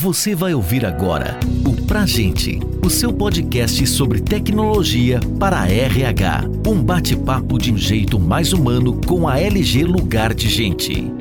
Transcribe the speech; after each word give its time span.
Você 0.00 0.32
vai 0.32 0.54
ouvir 0.54 0.86
agora 0.86 1.36
o 1.66 1.74
Pra 1.84 2.06
Gente, 2.06 2.60
o 2.86 2.88
seu 2.88 3.12
podcast 3.12 3.84
sobre 3.88 4.20
tecnologia 4.20 5.18
para 5.40 5.62
a 5.62 5.68
RH. 5.68 6.44
Um 6.64 6.80
bate-papo 6.80 7.58
de 7.58 7.72
um 7.72 7.76
jeito 7.76 8.16
mais 8.16 8.52
humano 8.52 9.00
com 9.04 9.26
a 9.26 9.40
LG 9.40 9.82
Lugar 9.82 10.34
de 10.34 10.48
Gente. 10.48 11.12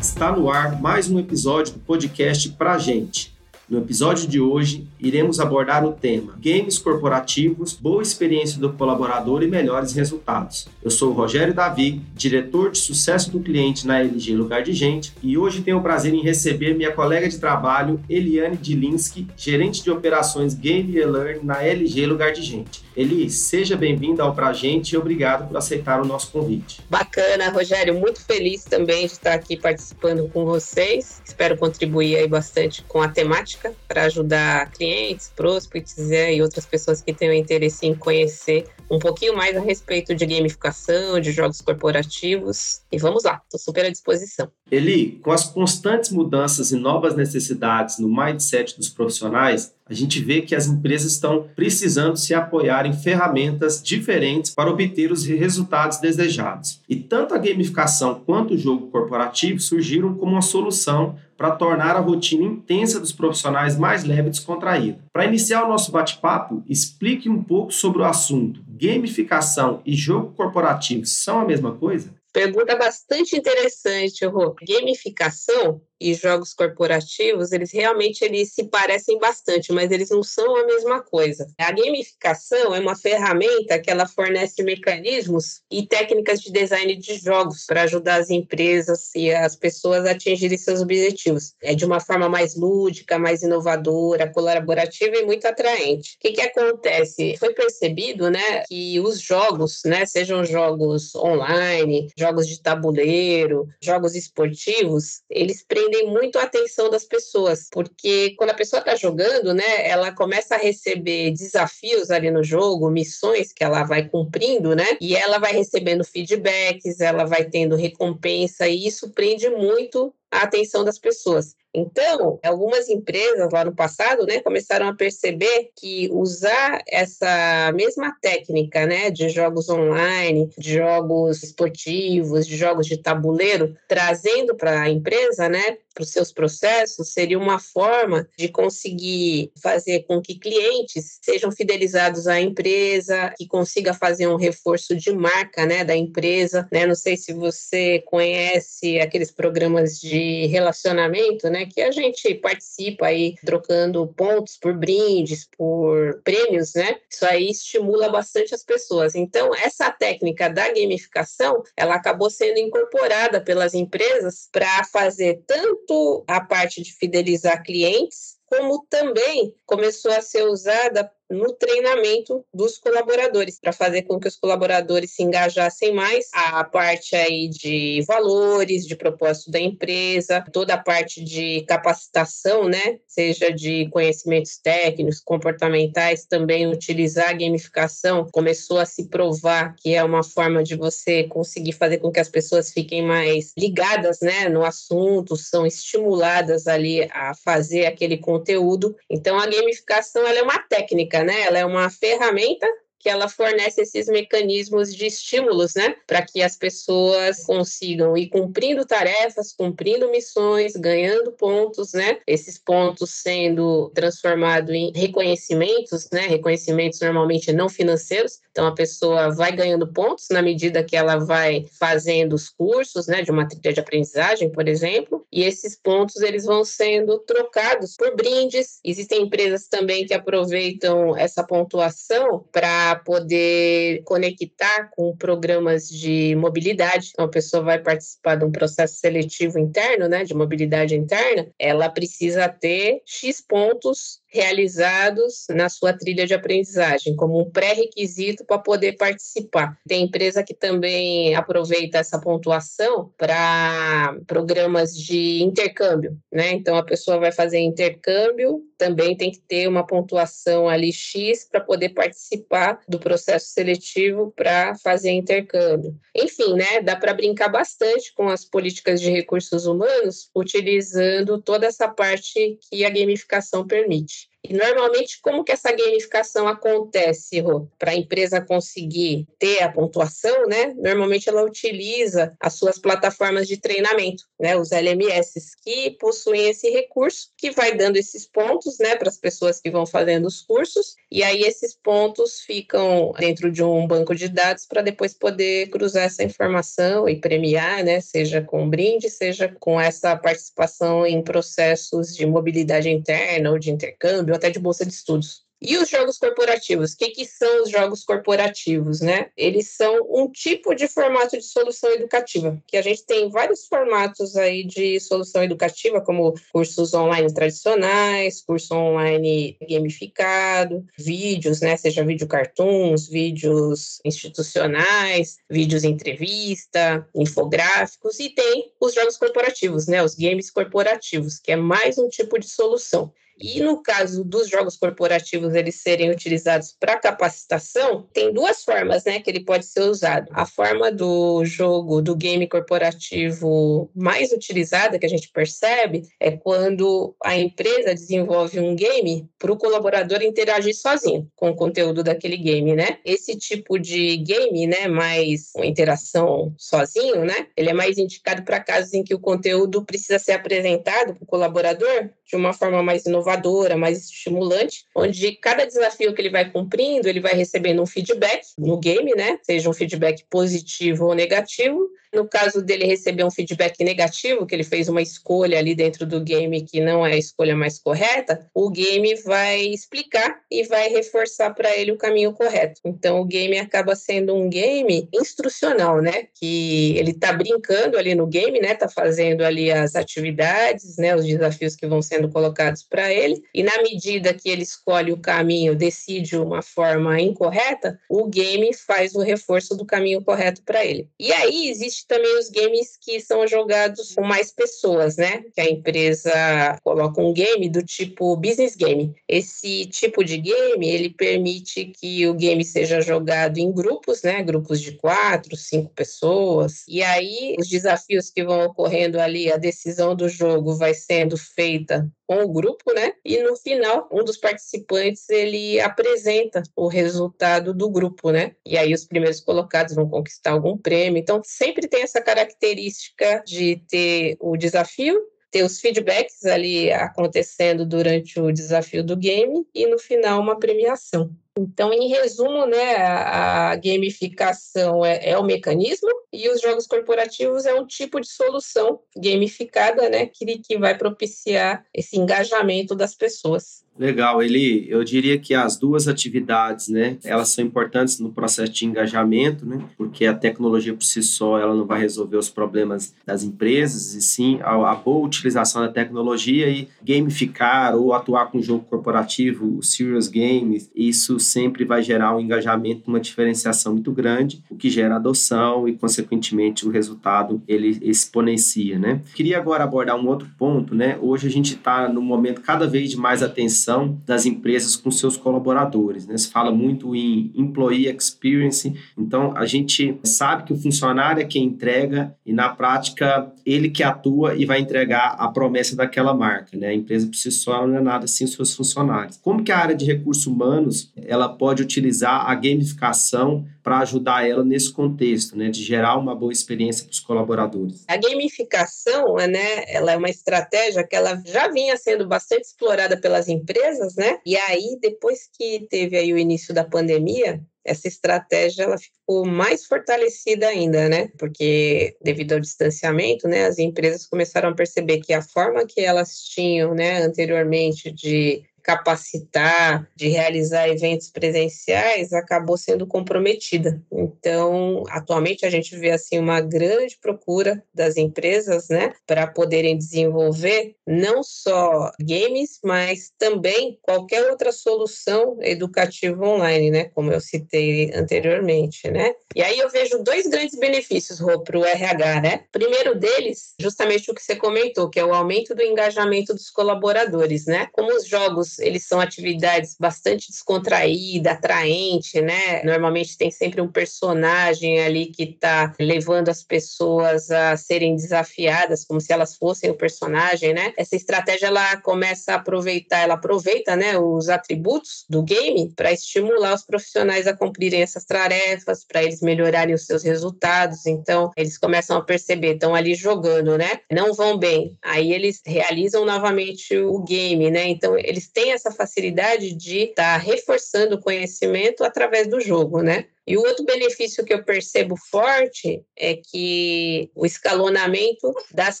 Está 0.00 0.32
no 0.32 0.48
ar 0.48 0.80
mais 0.80 1.10
um 1.10 1.18
episódio 1.18 1.74
do 1.74 1.80
podcast 1.80 2.48
Pra 2.52 2.78
Gente 2.78 3.33
no 3.68 3.78
episódio 3.78 4.28
de 4.28 4.38
hoje, 4.38 4.86
iremos 5.00 5.40
abordar 5.40 5.84
o 5.86 5.92
tema 5.92 6.34
Games 6.38 6.78
corporativos, 6.78 7.72
boa 7.72 8.02
experiência 8.02 8.60
do 8.60 8.72
colaborador 8.72 9.42
e 9.42 9.46
melhores 9.46 9.92
resultados. 9.92 10.68
Eu 10.82 10.90
sou 10.90 11.10
o 11.10 11.14
Rogério 11.14 11.54
Davi, 11.54 12.02
diretor 12.14 12.70
de 12.70 12.78
sucesso 12.78 13.30
do 13.30 13.40
cliente 13.40 13.86
na 13.86 14.00
LG 14.00 14.36
Lugar 14.36 14.62
de 14.62 14.74
Gente, 14.74 15.14
e 15.22 15.38
hoje 15.38 15.62
tenho 15.62 15.78
o 15.78 15.82
prazer 15.82 16.12
em 16.12 16.22
receber 16.22 16.74
minha 16.74 16.92
colega 16.92 17.26
de 17.26 17.38
trabalho, 17.38 18.00
Eliane 18.08 18.56
Dilinski, 18.56 19.26
gerente 19.34 19.82
de 19.82 19.90
operações 19.90 20.52
Game 20.52 20.94
e 20.94 21.04
Learn 21.04 21.40
na 21.42 21.62
LG 21.62 22.06
Lugar 22.06 22.32
de 22.32 22.42
Gente. 22.42 22.83
Eli, 22.96 23.28
seja 23.28 23.76
bem-vinda 23.76 24.22
ao 24.22 24.34
Pra 24.34 24.52
Gente 24.52 24.92
e 24.92 24.96
obrigado 24.96 25.48
por 25.48 25.56
aceitar 25.56 26.00
o 26.00 26.04
nosso 26.04 26.30
convite. 26.30 26.80
Bacana, 26.88 27.48
Rogério, 27.50 27.94
muito 27.94 28.24
feliz 28.24 28.62
também 28.62 29.06
de 29.06 29.12
estar 29.14 29.34
aqui 29.34 29.56
participando 29.56 30.28
com 30.28 30.44
vocês. 30.44 31.20
Espero 31.24 31.56
contribuir 31.56 32.16
aí 32.16 32.28
bastante 32.28 32.84
com 32.84 33.02
a 33.02 33.08
temática 33.08 33.74
para 33.88 34.04
ajudar 34.04 34.70
clientes, 34.70 35.32
prospects 35.34 35.98
e 35.98 36.40
outras 36.40 36.66
pessoas 36.66 37.02
que 37.02 37.12
tenham 37.12 37.34
interesse 37.34 37.84
em 37.84 37.94
conhecer 37.96 38.66
um 38.88 38.98
pouquinho 38.98 39.36
mais 39.36 39.56
a 39.56 39.60
respeito 39.60 40.14
de 40.14 40.24
gamificação, 40.24 41.18
de 41.18 41.32
jogos 41.32 41.60
corporativos. 41.60 42.82
E 42.92 42.98
vamos 42.98 43.24
lá, 43.24 43.40
estou 43.44 43.58
super 43.58 43.86
à 43.86 43.90
disposição. 43.90 44.50
Eli, 44.70 45.20
com 45.22 45.30
as 45.30 45.44
constantes 45.44 46.10
mudanças 46.10 46.72
e 46.72 46.76
novas 46.76 47.14
necessidades 47.14 47.98
no 47.98 48.08
mindset 48.08 48.76
dos 48.76 48.88
profissionais, 48.88 49.74
a 49.86 49.92
gente 49.92 50.20
vê 50.20 50.40
que 50.40 50.54
as 50.54 50.66
empresas 50.66 51.12
estão 51.12 51.46
precisando 51.54 52.16
se 52.16 52.32
apoiar 52.32 52.86
em 52.86 52.94
ferramentas 52.94 53.82
diferentes 53.82 54.54
para 54.54 54.70
obter 54.70 55.12
os 55.12 55.26
resultados 55.26 55.98
desejados. 55.98 56.80
E 56.88 56.96
tanto 56.96 57.34
a 57.34 57.38
gamificação 57.38 58.22
quanto 58.24 58.54
o 58.54 58.58
jogo 58.58 58.86
corporativo 58.86 59.60
surgiram 59.60 60.14
como 60.14 60.32
uma 60.32 60.42
solução 60.42 61.16
para 61.36 61.50
tornar 61.50 61.96
a 61.96 62.00
rotina 62.00 62.44
intensa 62.44 62.98
dos 62.98 63.12
profissionais 63.12 63.76
mais 63.76 64.04
leve 64.04 64.28
e 64.28 64.30
descontraída. 64.30 64.98
Para 65.12 65.26
iniciar 65.26 65.64
o 65.64 65.68
nosso 65.68 65.92
bate-papo, 65.92 66.62
explique 66.66 67.28
um 67.28 67.42
pouco 67.42 67.70
sobre 67.72 68.00
o 68.00 68.04
assunto. 68.04 68.60
Gamificação 68.68 69.82
e 69.84 69.94
jogo 69.94 70.32
corporativo 70.32 71.04
são 71.04 71.40
a 71.40 71.44
mesma 71.44 71.72
coisa? 71.72 72.10
Pergunta 72.34 72.74
bastante 72.74 73.36
interessante, 73.36 74.26
Rô. 74.26 74.56
Gamificação 74.68 75.80
e 76.00 76.12
jogos 76.14 76.52
corporativos, 76.52 77.52
eles 77.52 77.72
realmente 77.72 78.24
eles 78.24 78.52
se 78.52 78.64
parecem 78.64 79.18
bastante, 79.18 79.72
mas 79.72 79.90
eles 79.92 80.10
não 80.10 80.22
são 80.22 80.56
a 80.56 80.66
mesma 80.66 81.00
coisa. 81.00 81.46
A 81.56 81.70
gamificação 81.70 82.74
é 82.74 82.80
uma 82.80 82.96
ferramenta 82.96 83.78
que 83.78 83.88
ela 83.88 84.06
fornece 84.06 84.62
mecanismos 84.64 85.62
e 85.70 85.86
técnicas 85.86 86.40
de 86.40 86.50
design 86.50 86.96
de 86.96 87.14
jogos 87.16 87.64
para 87.66 87.82
ajudar 87.82 88.16
as 88.16 88.30
empresas 88.30 89.14
e 89.14 89.32
as 89.32 89.54
pessoas 89.54 90.04
a 90.04 90.10
atingirem 90.10 90.58
seus 90.58 90.80
objetivos. 90.80 91.54
É 91.62 91.74
de 91.74 91.84
uma 91.84 92.00
forma 92.00 92.28
mais 92.28 92.56
lúdica, 92.56 93.18
mais 93.18 93.42
inovadora, 93.42 94.30
colaborativa 94.30 95.16
e 95.16 95.24
muito 95.24 95.46
atraente. 95.46 96.16
O 96.16 96.20
que, 96.20 96.32
que 96.32 96.40
acontece? 96.42 97.36
Foi 97.38 97.54
percebido, 97.54 98.28
né, 98.28 98.64
que 98.68 98.98
os 98.98 99.20
jogos, 99.20 99.82
né, 99.86 100.04
sejam 100.04 100.44
jogos 100.44 101.14
online, 101.14 102.08
jogos 102.24 102.48
de 102.48 102.60
tabuleiro, 102.60 103.68
jogos 103.80 104.14
esportivos, 104.14 105.22
eles 105.28 105.62
prendem 105.62 106.06
muito 106.06 106.38
a 106.38 106.42
atenção 106.42 106.88
das 106.88 107.04
pessoas, 107.04 107.68
porque 107.70 108.34
quando 108.36 108.50
a 108.50 108.54
pessoa 108.54 108.80
está 108.80 108.96
jogando, 108.96 109.52
né, 109.52 109.88
ela 109.88 110.10
começa 110.12 110.54
a 110.54 110.58
receber 110.58 111.32
desafios 111.32 112.10
ali 112.10 112.30
no 112.30 112.42
jogo, 112.42 112.90
missões 112.90 113.52
que 113.52 113.62
ela 113.62 113.84
vai 113.84 114.08
cumprindo, 114.08 114.74
né, 114.74 114.86
e 115.00 115.14
ela 115.14 115.38
vai 115.38 115.52
recebendo 115.52 116.04
feedbacks, 116.04 117.00
ela 117.00 117.24
vai 117.24 117.44
tendo 117.44 117.76
recompensa, 117.76 118.66
e 118.66 118.86
isso 118.86 119.10
prende 119.10 119.50
muito 119.50 120.14
a 120.34 120.42
atenção 120.42 120.84
das 120.84 120.98
pessoas. 120.98 121.54
Então, 121.72 122.38
algumas 122.44 122.88
empresas 122.88 123.48
lá 123.52 123.64
no 123.64 123.74
passado, 123.74 124.26
né, 124.26 124.40
começaram 124.40 124.88
a 124.88 124.94
perceber 124.94 125.70
que 125.76 126.08
usar 126.12 126.82
essa 126.88 127.72
mesma 127.74 128.16
técnica, 128.20 128.86
né, 128.86 129.10
de 129.10 129.28
jogos 129.28 129.68
online, 129.68 130.50
de 130.58 130.74
jogos 130.74 131.42
esportivos, 131.42 132.46
de 132.46 132.56
jogos 132.56 132.86
de 132.86 132.96
tabuleiro, 132.96 133.76
trazendo 133.88 134.56
para 134.56 134.82
a 134.82 134.90
empresa, 134.90 135.48
né, 135.48 135.78
para 135.94 136.02
os 136.02 136.10
seus 136.10 136.32
processos, 136.32 137.12
seria 137.12 137.38
uma 137.38 137.58
forma 137.60 138.28
de 138.36 138.48
conseguir 138.48 139.52
fazer 139.62 140.00
com 140.02 140.20
que 140.20 140.38
clientes 140.38 141.18
sejam 141.22 141.52
fidelizados 141.52 142.26
à 142.26 142.40
empresa, 142.40 143.32
que 143.38 143.46
consiga 143.46 143.94
fazer 143.94 144.26
um 144.26 144.36
reforço 144.36 144.96
de 144.96 145.12
marca, 145.12 145.64
né, 145.64 145.84
da 145.84 145.94
empresa, 145.94 146.68
né? 146.72 146.84
Não 146.84 146.94
sei 146.94 147.16
se 147.16 147.32
você 147.32 148.02
conhece 148.06 148.98
aqueles 148.98 149.30
programas 149.30 150.00
de 150.00 150.46
relacionamento, 150.46 151.48
né, 151.48 151.66
que 151.66 151.80
a 151.80 151.90
gente 151.90 152.34
participa 152.34 153.06
aí 153.06 153.34
trocando 153.44 154.06
pontos 154.08 154.56
por 154.56 154.74
brindes, 154.74 155.48
por 155.56 156.20
prêmios, 156.22 156.74
né? 156.74 156.96
Isso 157.08 157.24
aí 157.24 157.50
estimula 157.50 158.08
bastante 158.08 158.54
as 158.54 158.64
pessoas. 158.64 159.14
Então, 159.14 159.54
essa 159.54 159.90
técnica 159.90 160.48
da 160.50 160.68
gamificação, 160.68 161.62
ela 161.76 161.94
acabou 161.94 162.28
sendo 162.28 162.58
incorporada 162.58 163.40
pelas 163.40 163.74
empresas 163.74 164.48
para 164.50 164.84
fazer 164.84 165.42
tanto 165.46 165.83
a 166.26 166.40
parte 166.40 166.82
de 166.82 166.90
fidelizar 166.92 167.62
clientes, 167.62 168.38
como 168.46 168.86
também 168.88 169.54
começou 169.66 170.12
a 170.12 170.20
ser 170.20 170.44
usada 170.44 171.10
no 171.30 171.52
treinamento 171.54 172.44
dos 172.52 172.78
colaboradores, 172.78 173.58
para 173.58 173.72
fazer 173.72 174.02
com 174.02 174.20
que 174.20 174.28
os 174.28 174.36
colaboradores 174.36 175.14
se 175.14 175.22
engajassem 175.22 175.92
mais. 175.92 176.28
A 176.32 176.62
parte 176.64 177.16
aí 177.16 177.48
de 177.48 178.02
valores, 178.06 178.86
de 178.86 178.94
propósito 178.94 179.50
da 179.50 179.58
empresa, 179.58 180.44
toda 180.52 180.74
a 180.74 180.78
parte 180.78 181.22
de 181.22 181.62
capacitação, 181.62 182.68
né, 182.68 182.98
seja 183.06 183.50
de 183.50 183.88
conhecimentos 183.90 184.58
técnicos, 184.58 185.20
comportamentais, 185.20 186.26
também 186.26 186.66
utilizar 186.66 187.30
a 187.30 187.32
gamificação. 187.32 188.26
Começou 188.30 188.78
a 188.78 188.86
se 188.86 189.08
provar 189.08 189.74
que 189.76 189.94
é 189.94 190.04
uma 190.04 190.22
forma 190.22 190.62
de 190.62 190.76
você 190.76 191.24
conseguir 191.24 191.72
fazer 191.72 191.98
com 191.98 192.12
que 192.12 192.20
as 192.20 192.28
pessoas 192.28 192.72
fiquem 192.72 193.02
mais 193.02 193.52
ligadas, 193.56 194.20
né, 194.20 194.48
no 194.48 194.64
assunto, 194.64 195.36
são 195.36 195.66
estimuladas 195.66 196.66
ali 196.66 197.08
a 197.10 197.34
fazer 197.34 197.86
aquele 197.86 198.18
conteúdo. 198.38 198.96
Então 199.10 199.38
a 199.38 199.46
gamificação 199.46 200.26
ela 200.26 200.38
é 200.38 200.42
uma 200.42 200.58
técnica 200.58 201.22
né? 201.22 201.42
Ela 201.42 201.58
é 201.58 201.64
uma 201.64 201.90
ferramenta 201.90 202.66
que 203.04 203.10
ela 203.10 203.28
fornece 203.28 203.82
esses 203.82 204.06
mecanismos 204.06 204.94
de 204.94 205.04
estímulos, 205.04 205.74
né, 205.74 205.94
para 206.06 206.22
que 206.22 206.40
as 206.42 206.56
pessoas 206.56 207.44
consigam 207.44 208.16
ir 208.16 208.30
cumprindo 208.30 208.86
tarefas, 208.86 209.52
cumprindo 209.52 210.10
missões, 210.10 210.72
ganhando 210.74 211.30
pontos, 211.32 211.92
né, 211.92 212.18
esses 212.26 212.56
pontos 212.58 213.10
sendo 213.10 213.90
transformados 213.90 214.74
em 214.74 214.90
reconhecimentos, 214.96 216.08
né, 216.10 216.22
reconhecimentos 216.22 216.98
normalmente 217.00 217.52
não 217.52 217.68
financeiros. 217.68 218.40
Então 218.50 218.66
a 218.66 218.74
pessoa 218.74 219.34
vai 219.34 219.52
ganhando 219.52 219.86
pontos 219.92 220.28
na 220.30 220.40
medida 220.40 220.82
que 220.82 220.96
ela 220.96 221.18
vai 221.18 221.66
fazendo 221.78 222.32
os 222.32 222.48
cursos, 222.48 223.06
né, 223.06 223.20
de 223.20 223.30
uma 223.30 223.46
trilha 223.46 223.74
de 223.74 223.80
aprendizagem, 223.80 224.50
por 224.50 224.66
exemplo, 224.66 225.23
e 225.34 225.42
esses 225.42 225.74
pontos 225.74 226.22
eles 226.22 226.44
vão 226.44 226.64
sendo 226.64 227.18
trocados 227.18 227.96
por 227.96 228.14
brindes. 228.14 228.78
Existem 228.84 229.22
empresas 229.22 229.66
também 229.66 230.06
que 230.06 230.14
aproveitam 230.14 231.16
essa 231.16 231.42
pontuação 231.42 232.46
para 232.52 232.94
poder 233.04 234.04
conectar 234.04 234.90
com 234.92 235.16
programas 235.16 235.88
de 235.88 236.36
mobilidade. 236.36 237.10
Então, 237.12 237.24
a 237.24 237.28
pessoa 237.30 237.64
vai 237.64 237.82
participar 237.82 238.36
de 238.36 238.44
um 238.44 238.52
processo 238.52 238.94
seletivo 238.94 239.58
interno, 239.58 240.08
né, 240.08 240.22
de 240.22 240.34
mobilidade 240.34 240.94
interna, 240.94 241.48
ela 241.58 241.90
precisa 241.90 242.48
ter 242.48 243.02
X 243.04 243.40
pontos 243.40 244.20
realizados 244.34 245.46
na 245.48 245.68
sua 245.68 245.92
trilha 245.92 246.26
de 246.26 246.34
aprendizagem, 246.34 247.14
como 247.14 247.40
um 247.40 247.48
pré-requisito 247.48 248.44
para 248.44 248.58
poder 248.58 248.96
participar. 248.96 249.78
Tem 249.86 250.02
empresa 250.02 250.42
que 250.42 250.52
também 250.52 251.36
aproveita 251.36 251.98
essa 251.98 252.20
pontuação 252.20 253.12
para 253.16 254.18
programas 254.26 254.92
de 254.92 255.40
intercâmbio, 255.40 256.18
né? 256.32 256.50
Então 256.50 256.76
a 256.76 256.82
pessoa 256.82 257.20
vai 257.20 257.30
fazer 257.30 257.60
intercâmbio, 257.60 258.60
também 258.76 259.16
tem 259.16 259.30
que 259.30 259.40
ter 259.40 259.68
uma 259.68 259.86
pontuação 259.86 260.68
ali 260.68 260.92
X 260.92 261.46
para 261.50 261.60
poder 261.60 261.90
participar 261.90 262.80
do 262.88 262.98
processo 262.98 263.48
seletivo 263.48 264.32
para 264.36 264.74
fazer 264.76 265.10
intercâmbio. 265.10 265.98
Enfim, 266.14 266.54
né? 266.54 266.80
Dá 266.82 266.96
para 266.96 267.14
brincar 267.14 267.48
bastante 267.48 268.12
com 268.14 268.28
as 268.28 268.44
políticas 268.44 269.00
de 269.00 269.10
recursos 269.10 269.66
humanos 269.66 270.30
utilizando 270.34 271.40
toda 271.40 271.66
essa 271.66 271.88
parte 271.88 272.58
que 272.70 272.84
a 272.84 272.90
gamificação 272.90 273.66
permite. 273.66 274.33
E 274.46 274.52
normalmente, 274.52 275.20
como 275.22 275.42
que 275.42 275.52
essa 275.52 275.72
gamificação 275.72 276.46
acontece? 276.46 277.42
Para 277.78 277.92
a 277.92 277.96
empresa 277.96 278.42
conseguir 278.42 279.26
ter 279.38 279.62
a 279.62 279.72
pontuação, 279.72 280.46
né? 280.46 280.74
Normalmente 280.76 281.30
ela 281.30 281.42
utiliza 281.42 282.36
as 282.38 282.52
suas 282.52 282.78
plataformas 282.78 283.48
de 283.48 283.56
treinamento, 283.56 284.24
né? 284.38 284.54
Os 284.54 284.70
LMS, 284.70 285.56
que 285.62 285.92
possuem 285.92 286.50
esse 286.50 286.68
recurso 286.68 287.30
que 287.38 287.50
vai 287.52 287.74
dando 287.74 287.96
esses 287.96 288.26
pontos, 288.26 288.78
né, 288.78 288.96
para 288.96 289.08
as 289.08 289.16
pessoas 289.16 289.60
que 289.60 289.70
vão 289.70 289.86
fazendo 289.86 290.26
os 290.26 290.42
cursos. 290.42 290.94
E 291.10 291.22
aí 291.22 291.42
esses 291.42 291.74
pontos 291.74 292.40
ficam 292.40 293.12
dentro 293.18 293.50
de 293.50 293.62
um 293.62 293.86
banco 293.86 294.14
de 294.14 294.28
dados 294.28 294.66
para 294.66 294.82
depois 294.82 295.14
poder 295.14 295.70
cruzar 295.70 296.04
essa 296.04 296.22
informação 296.22 297.08
e 297.08 297.16
premiar, 297.16 297.82
né? 297.82 298.00
Seja 298.00 298.42
com 298.42 298.68
brinde, 298.68 299.08
seja 299.08 299.48
com 299.58 299.80
essa 299.80 300.14
participação 300.16 301.06
em 301.06 301.22
processos 301.22 302.14
de 302.14 302.26
mobilidade 302.26 302.90
interna 302.90 303.50
ou 303.50 303.58
de 303.58 303.70
intercâmbio 303.70 304.33
até 304.34 304.50
de 304.50 304.58
bolsa 304.58 304.84
de 304.84 304.92
estudos. 304.92 305.44
E 305.66 305.78
os 305.78 305.88
jogos 305.88 306.18
corporativos? 306.18 306.92
O 306.92 306.96
que, 306.98 307.08
que 307.08 307.24
são 307.24 307.62
os 307.62 307.70
jogos 307.70 308.04
corporativos, 308.04 309.00
né? 309.00 309.30
Eles 309.34 309.70
são 309.70 309.98
um 310.10 310.30
tipo 310.30 310.74
de 310.74 310.86
formato 310.86 311.38
de 311.38 311.44
solução 311.44 311.90
educativa, 311.90 312.62
que 312.66 312.76
a 312.76 312.82
gente 312.82 313.06
tem 313.06 313.30
vários 313.30 313.66
formatos 313.66 314.36
aí 314.36 314.62
de 314.62 315.00
solução 315.00 315.42
educativa, 315.42 316.02
como 316.02 316.34
cursos 316.52 316.92
online 316.92 317.32
tradicionais, 317.32 318.42
curso 318.42 318.74
online 318.74 319.56
gamificado, 319.66 320.84
vídeos, 320.98 321.62
né? 321.62 321.78
Seja 321.78 322.04
vídeo 322.04 322.26
cartoons, 322.26 323.08
vídeos 323.08 324.00
institucionais, 324.04 325.38
vídeos 325.48 325.82
entrevista, 325.82 327.08
infográficos, 327.14 328.20
e 328.20 328.28
tem 328.28 328.70
os 328.78 328.92
jogos 328.92 329.16
corporativos, 329.16 329.86
né? 329.86 330.02
Os 330.02 330.14
games 330.14 330.50
corporativos, 330.50 331.38
que 331.38 331.52
é 331.52 331.56
mais 331.56 331.96
um 331.96 332.08
tipo 332.08 332.38
de 332.38 332.50
solução. 332.50 333.10
E 333.38 333.60
no 333.60 333.82
caso 333.82 334.24
dos 334.24 334.48
jogos 334.48 334.76
corporativos 334.76 335.54
eles 335.54 335.80
serem 335.80 336.10
utilizados 336.10 336.74
para 336.78 336.98
capacitação, 336.98 338.08
tem 338.12 338.32
duas 338.32 338.62
formas, 338.62 339.04
né, 339.04 339.20
que 339.20 339.30
ele 339.30 339.44
pode 339.44 339.66
ser 339.66 339.82
usado. 339.82 340.28
A 340.32 340.46
forma 340.46 340.90
do 340.90 341.44
jogo, 341.44 342.00
do 342.00 342.14
game 342.14 342.46
corporativo 342.48 343.90
mais 343.94 344.32
utilizada 344.32 344.98
que 344.98 345.06
a 345.06 345.08
gente 345.08 345.30
percebe 345.32 346.02
é 346.20 346.30
quando 346.30 347.14
a 347.24 347.36
empresa 347.36 347.94
desenvolve 347.94 348.60
um 348.60 348.74
game 348.74 349.28
para 349.38 349.52
o 349.52 349.56
colaborador 349.56 350.22
interagir 350.22 350.74
sozinho 350.74 351.28
com 351.34 351.50
o 351.50 351.56
conteúdo 351.56 352.02
daquele 352.02 352.36
game, 352.36 352.74
né? 352.74 352.98
Esse 353.04 353.36
tipo 353.36 353.78
de 353.78 354.16
game, 354.18 354.66
né, 354.66 354.86
mais 354.86 355.54
interação 355.56 356.54
sozinho, 356.56 357.24
né? 357.24 357.48
Ele 357.56 357.70
é 357.70 357.74
mais 357.74 357.98
indicado 357.98 358.42
para 358.44 358.60
casos 358.60 358.94
em 358.94 359.02
que 359.02 359.14
o 359.14 359.18
conteúdo 359.18 359.84
precisa 359.84 360.18
ser 360.18 360.32
apresentado 360.32 361.14
para 361.14 361.24
o 361.24 361.26
colaborador 361.26 362.10
de 362.26 362.36
uma 362.36 362.52
forma 362.52 362.82
mais 362.82 363.04
inovadora 363.04 363.23
inovadora, 363.24 363.76
mais 363.76 364.10
estimulante, 364.10 364.84
onde 364.94 365.32
cada 365.32 365.66
desafio 365.66 366.14
que 366.14 366.20
ele 366.20 366.30
vai 366.30 366.50
cumprindo, 366.50 367.08
ele 367.08 367.20
vai 367.20 367.32
recebendo 367.32 367.82
um 367.82 367.86
feedback 367.86 368.42
no 368.58 368.78
game, 368.78 369.14
né? 369.14 369.38
Seja 369.42 369.68
um 369.68 369.72
feedback 369.72 370.24
positivo 370.28 371.06
ou 371.06 371.14
negativo, 371.14 371.88
no 372.14 372.28
caso 372.28 372.62
dele 372.62 372.86
receber 372.86 373.24
um 373.24 373.30
feedback 373.30 373.82
negativo, 373.82 374.46
que 374.46 374.54
ele 374.54 374.64
fez 374.64 374.88
uma 374.88 375.02
escolha 375.02 375.58
ali 375.58 375.74
dentro 375.74 376.06
do 376.06 376.20
game 376.20 376.62
que 376.62 376.80
não 376.80 377.06
é 377.06 377.14
a 377.14 377.16
escolha 377.16 377.56
mais 377.56 377.78
correta, 377.78 378.48
o 378.54 378.70
game 378.70 379.14
vai 379.16 379.60
explicar 379.60 380.40
e 380.50 380.64
vai 380.64 380.88
reforçar 380.88 381.52
para 381.54 381.76
ele 381.76 381.92
o 381.92 381.98
caminho 381.98 382.32
correto. 382.32 382.80
Então 382.84 383.20
o 383.20 383.24
game 383.24 383.58
acaba 383.58 383.94
sendo 383.96 384.34
um 384.34 384.48
game 384.48 385.08
instrucional, 385.12 386.00
né? 386.00 386.28
Que 386.34 386.96
ele 386.96 387.10
está 387.10 387.32
brincando 387.32 387.98
ali 387.98 388.14
no 388.14 388.26
game, 388.26 388.60
né? 388.60 388.74
Tá 388.74 388.88
fazendo 388.88 389.42
ali 389.42 389.70
as 389.70 389.94
atividades, 389.94 390.96
né? 390.96 391.14
Os 391.14 391.24
desafios 391.24 391.76
que 391.76 391.86
vão 391.86 392.00
sendo 392.00 392.28
colocados 392.28 392.82
para 392.82 393.12
ele. 393.12 393.42
E 393.54 393.62
na 393.62 393.82
medida 393.82 394.34
que 394.34 394.48
ele 394.48 394.62
escolhe 394.62 395.12
o 395.12 395.20
caminho, 395.20 395.74
decide 395.74 396.36
uma 396.36 396.62
forma 396.62 397.20
incorreta, 397.20 397.98
o 398.08 398.26
game 398.26 398.72
faz 398.74 399.14
o 399.14 399.20
reforço 399.20 399.76
do 399.76 399.84
caminho 399.84 400.22
correto 400.22 400.62
para 400.64 400.84
ele. 400.84 401.08
E 401.18 401.32
aí 401.32 401.68
existe 401.68 402.03
também 402.06 402.38
os 402.38 402.48
games 402.48 402.96
que 403.00 403.20
são 403.20 403.46
jogados 403.46 404.14
com 404.14 404.22
mais 404.22 404.52
pessoas, 404.52 405.16
né? 405.16 405.42
Que 405.54 405.60
a 405.60 405.70
empresa 405.70 406.78
coloca 406.82 407.20
um 407.20 407.32
game 407.32 407.68
do 407.68 407.82
tipo 407.82 408.36
business 408.36 408.76
game. 408.76 409.14
Esse 409.28 409.86
tipo 409.86 410.24
de 410.24 410.38
game, 410.38 410.88
ele 410.88 411.10
permite 411.10 411.86
que 411.86 412.26
o 412.26 412.34
game 412.34 412.64
seja 412.64 413.00
jogado 413.00 413.58
em 413.58 413.72
grupos, 413.72 414.22
né? 414.22 414.42
Grupos 414.42 414.80
de 414.80 414.92
quatro, 414.92 415.56
cinco 415.56 415.92
pessoas. 415.94 416.84
E 416.88 417.02
aí, 417.02 417.56
os 417.58 417.68
desafios 417.68 418.30
que 418.30 418.44
vão 418.44 418.64
ocorrendo 418.64 419.20
ali, 419.20 419.52
a 419.52 419.56
decisão 419.56 420.14
do 420.14 420.28
jogo 420.28 420.74
vai 420.74 420.94
sendo 420.94 421.36
feita 421.36 422.10
com 422.26 422.42
o 422.42 422.52
grupo, 422.52 422.92
né? 422.94 423.12
E 423.24 423.38
no 423.42 423.56
final, 423.56 424.08
um 424.10 424.24
dos 424.24 424.36
participantes 424.36 425.28
ele 425.28 425.80
apresenta 425.80 426.62
o 426.74 426.88
resultado 426.88 427.74
do 427.74 427.90
grupo, 427.90 428.30
né? 428.30 428.54
E 428.64 428.76
aí 428.78 428.92
os 428.92 429.04
primeiros 429.04 429.40
colocados 429.40 429.94
vão 429.94 430.08
conquistar 430.08 430.52
algum 430.52 430.76
prêmio. 430.76 431.20
Então 431.20 431.40
sempre 431.44 431.88
tem 431.88 432.02
essa 432.02 432.20
característica 432.20 433.42
de 433.46 433.82
ter 433.88 434.36
o 434.40 434.56
desafio 434.56 435.20
ter 435.54 435.62
os 435.62 435.78
feedbacks 435.78 436.44
ali 436.46 436.90
acontecendo 436.92 437.86
durante 437.86 438.40
o 438.40 438.50
desafio 438.50 439.04
do 439.04 439.16
game 439.16 439.64
e 439.72 439.86
no 439.86 440.00
final 440.00 440.40
uma 440.40 440.58
premiação. 440.58 441.30
Então, 441.56 441.92
em 441.92 442.08
resumo, 442.08 442.66
né, 442.66 442.96
a 442.96 443.76
gamificação 443.76 445.04
é, 445.04 445.30
é, 445.30 445.38
o 445.38 445.44
mecanismo 445.44 446.10
e 446.32 446.48
os 446.48 446.60
jogos 446.60 446.84
corporativos 446.84 447.64
é 447.64 447.72
um 447.72 447.86
tipo 447.86 448.20
de 448.20 448.26
solução 448.28 448.98
gamificada, 449.16 450.08
né, 450.08 450.26
que, 450.26 450.58
que 450.58 450.76
vai 450.76 450.98
propiciar 450.98 451.86
esse 451.94 452.18
engajamento 452.18 452.96
das 452.96 453.14
pessoas. 453.14 453.84
Legal, 453.96 454.42
ele, 454.42 454.86
eu 454.88 455.04
diria 455.04 455.38
que 455.38 455.54
as 455.54 455.76
duas 455.76 456.08
atividades, 456.08 456.88
né, 456.88 457.16
elas 457.22 457.50
são 457.50 457.64
importantes 457.64 458.18
no 458.18 458.32
processo 458.32 458.72
de 458.72 458.86
engajamento, 458.86 459.64
né, 459.64 459.88
porque 459.96 460.26
a 460.26 460.34
tecnologia 460.34 460.92
por 460.92 461.04
si 461.04 461.22
só, 461.22 461.60
ela 461.60 461.76
não 461.76 461.86
vai 461.86 462.00
resolver 462.00 462.36
os 462.36 462.48
problemas 462.48 463.14
das 463.24 463.44
empresas, 463.44 464.14
e 464.14 464.20
sim 464.20 464.58
a, 464.62 464.90
a 464.90 464.94
boa 464.96 465.24
utilização 465.24 465.82
da 465.82 465.88
tecnologia 465.88 466.68
e 466.68 466.88
gamificar 467.00 467.94
ou 467.94 468.12
atuar 468.12 468.50
com 468.50 468.60
jogo 468.60 468.84
corporativo, 468.84 469.80
serious 469.80 470.26
games, 470.26 470.90
isso 470.92 471.38
sempre 471.44 471.84
vai 471.84 472.02
gerar 472.02 472.36
um 472.36 472.40
engajamento, 472.40 473.02
uma 473.06 473.20
diferenciação 473.20 473.92
muito 473.92 474.12
grande, 474.12 474.62
o 474.70 474.76
que 474.76 474.90
gera 474.90 475.16
adoção 475.16 475.88
e, 475.88 475.94
consequentemente, 475.94 476.86
o 476.86 476.90
resultado 476.90 477.62
ele 477.68 477.98
exponencia, 478.02 478.98
né. 478.98 479.20
Queria 479.34 479.58
agora 479.58 479.84
abordar 479.84 480.16
um 480.16 480.26
outro 480.26 480.48
ponto, 480.58 480.94
né, 480.94 481.18
hoje 481.20 481.46
a 481.46 481.50
gente 481.50 481.74
está 481.74 482.08
no 482.08 482.22
momento 482.22 482.60
cada 482.60 482.86
vez 482.86 483.10
de 483.10 483.16
mais 483.16 483.42
atenção 483.42 484.20
das 484.26 484.46
empresas 484.46 484.96
com 484.96 485.10
seus 485.10 485.36
colaboradores. 485.36 486.26
Né? 486.26 486.36
Se 486.36 486.48
fala 486.48 486.72
muito 486.72 487.14
em 487.14 487.52
employee 487.54 488.08
experience, 488.08 488.94
então 489.16 489.56
a 489.56 489.66
gente 489.66 490.18
sabe 490.24 490.64
que 490.64 490.72
o 490.72 490.76
funcionário 490.76 491.42
é 491.42 491.44
quem 491.44 491.64
entrega 491.64 492.34
e 492.44 492.52
na 492.52 492.68
prática 492.68 493.52
ele 493.64 493.88
que 493.88 494.02
atua 494.02 494.54
e 494.54 494.64
vai 494.64 494.80
entregar 494.80 495.36
a 495.38 495.48
promessa 495.48 495.96
daquela 495.96 496.34
marca. 496.34 496.76
Né? 496.76 496.88
A 496.88 496.94
empresa 496.94 497.26
por 497.26 497.36
si 497.36 497.50
só 497.50 497.86
não 497.86 497.96
é 497.96 498.00
nada 498.00 498.26
sem 498.26 498.46
seus 498.46 498.74
funcionários. 498.74 499.38
Como 499.42 499.62
que 499.62 499.72
a 499.72 499.78
área 499.78 499.94
de 499.94 500.04
recursos 500.04 500.46
humanos 500.46 501.12
ela 501.34 501.48
pode 501.48 501.82
utilizar 501.82 502.48
a 502.48 502.54
gamificação 502.54 503.66
para 503.82 503.98
ajudar 503.98 504.48
ela 504.48 504.64
nesse 504.64 504.90
contexto, 504.90 505.56
né, 505.56 505.68
de 505.68 505.82
gerar 505.82 506.16
uma 506.16 506.34
boa 506.34 506.52
experiência 506.52 507.04
para 507.04 507.12
os 507.12 507.20
colaboradores. 507.20 508.04
A 508.08 508.16
gamificação, 508.16 509.36
né, 509.36 509.84
ela 509.88 510.12
é 510.12 510.16
uma 510.16 510.30
estratégia 510.30 511.06
que 511.06 511.14
ela 511.14 511.42
já 511.44 511.68
vinha 511.68 511.96
sendo 511.96 512.26
bastante 512.26 512.62
explorada 512.62 513.16
pelas 513.20 513.48
empresas, 513.48 514.16
né? 514.16 514.38
E 514.46 514.56
aí 514.56 514.98
depois 515.00 515.48
que 515.52 515.86
teve 515.90 516.16
aí 516.16 516.32
o 516.32 516.38
início 516.38 516.72
da 516.72 516.82
pandemia, 516.82 517.60
essa 517.84 518.08
estratégia 518.08 518.84
ela 518.84 518.96
ficou 518.96 519.44
mais 519.44 519.84
fortalecida 519.84 520.66
ainda, 520.66 521.08
né? 521.08 521.28
Porque 521.38 522.16
devido 522.22 522.54
ao 522.54 522.60
distanciamento, 522.60 523.46
né, 523.46 523.66
as 523.66 523.78
empresas 523.78 524.26
começaram 524.26 524.70
a 524.70 524.74
perceber 524.74 525.20
que 525.20 525.34
a 525.34 525.42
forma 525.42 525.84
que 525.86 526.00
elas 526.00 526.38
tinham, 526.38 526.94
né, 526.94 527.22
anteriormente 527.22 528.10
de 528.10 528.62
capacitar, 528.84 530.06
de 530.14 530.28
realizar 530.28 530.88
eventos 530.88 531.30
presenciais, 531.30 532.32
acabou 532.34 532.76
sendo 532.76 533.06
comprometida. 533.06 534.00
Então, 534.12 535.02
atualmente 535.08 535.64
a 535.64 535.70
gente 535.70 535.96
vê 535.96 536.10
assim 536.10 536.38
uma 536.38 536.60
grande 536.60 537.16
procura 537.20 537.82
das 537.94 538.18
empresas, 538.18 538.88
né, 538.90 539.14
para 539.26 539.46
poderem 539.46 539.96
desenvolver 539.96 540.94
não 541.06 541.42
só 541.42 542.12
games, 542.20 542.78
mas 542.84 543.32
também 543.38 543.98
qualquer 544.02 544.50
outra 544.50 544.70
solução 544.70 545.56
educativa 545.62 546.46
online, 546.46 546.90
né, 546.90 547.04
como 547.14 547.32
eu 547.32 547.40
citei 547.40 548.12
anteriormente, 548.14 549.10
né? 549.10 549.34
E 549.54 549.62
aí 549.62 549.78
eu 549.78 549.88
vejo 549.88 550.22
dois 550.22 550.46
grandes 550.46 550.78
benefícios 550.78 551.38
para 551.64 551.78
o 551.78 551.84
RH, 551.84 552.40
né? 552.42 552.64
Primeiro 552.70 553.18
deles, 553.18 553.74
justamente 553.80 554.30
o 554.30 554.34
que 554.34 554.42
você 554.42 554.56
comentou, 554.56 555.08
que 555.08 555.18
é 555.18 555.24
o 555.24 555.32
aumento 555.32 555.74
do 555.74 555.82
engajamento 555.82 556.52
dos 556.52 556.70
colaboradores, 556.70 557.66
né? 557.66 557.88
Como 557.92 558.14
os 558.14 558.26
jogos 558.26 558.73
eles 558.78 559.06
são 559.06 559.20
atividades 559.20 559.96
bastante 559.98 560.50
descontraídas, 560.50 561.52
atraente, 561.52 562.40
né? 562.40 562.82
Normalmente 562.84 563.36
tem 563.36 563.50
sempre 563.50 563.80
um 563.80 563.90
personagem 563.90 565.00
ali 565.00 565.26
que 565.26 565.44
está 565.44 565.92
levando 565.98 566.48
as 566.48 566.62
pessoas 566.62 567.50
a 567.50 567.76
serem 567.76 568.16
desafiadas, 568.16 569.04
como 569.04 569.20
se 569.20 569.32
elas 569.32 569.56
fossem 569.56 569.90
o 569.90 569.94
personagem, 569.94 570.72
né? 570.72 570.92
Essa 570.96 571.16
estratégia 571.16 571.66
ela 571.66 571.96
começa 571.98 572.52
a 572.52 572.56
aproveitar, 572.56 573.20
ela 573.20 573.34
aproveita, 573.34 573.96
né, 573.96 574.18
os 574.18 574.48
atributos 574.48 575.24
do 575.28 575.42
game 575.42 575.92
para 575.94 576.12
estimular 576.12 576.74
os 576.74 576.84
profissionais 576.84 577.46
a 577.46 577.56
cumprirem 577.56 578.02
essas 578.02 578.24
tarefas, 578.24 579.04
para 579.04 579.22
eles 579.22 579.40
melhorarem 579.40 579.94
os 579.94 580.06
seus 580.06 580.22
resultados. 580.22 581.06
Então, 581.06 581.50
eles 581.56 581.78
começam 581.78 582.16
a 582.16 582.22
perceber, 582.22 582.74
estão 582.74 582.94
ali 582.94 583.14
jogando, 583.14 583.76
né? 583.78 584.00
Não 584.10 584.32
vão 584.32 584.56
bem. 584.56 584.96
Aí 585.02 585.32
eles 585.32 585.60
realizam 585.64 586.24
novamente 586.24 586.96
o 586.96 587.22
game, 587.22 587.70
né? 587.70 587.88
Então, 587.88 588.18
eles 588.18 588.48
têm 588.50 588.63
essa 588.70 588.90
facilidade 588.90 589.72
de 589.72 590.04
estar 590.04 590.34
tá 590.34 590.36
reforçando 590.36 591.16
o 591.16 591.20
conhecimento 591.20 592.04
através 592.04 592.48
do 592.48 592.60
jogo, 592.60 593.02
né? 593.02 593.26
E 593.46 593.58
o 593.58 593.60
outro 593.60 593.84
benefício 593.84 594.44
que 594.44 594.54
eu 594.54 594.64
percebo 594.64 595.16
forte 595.30 596.02
é 596.16 596.34
que 596.34 597.30
o 597.34 597.44
escalonamento 597.44 598.52
das 598.72 599.00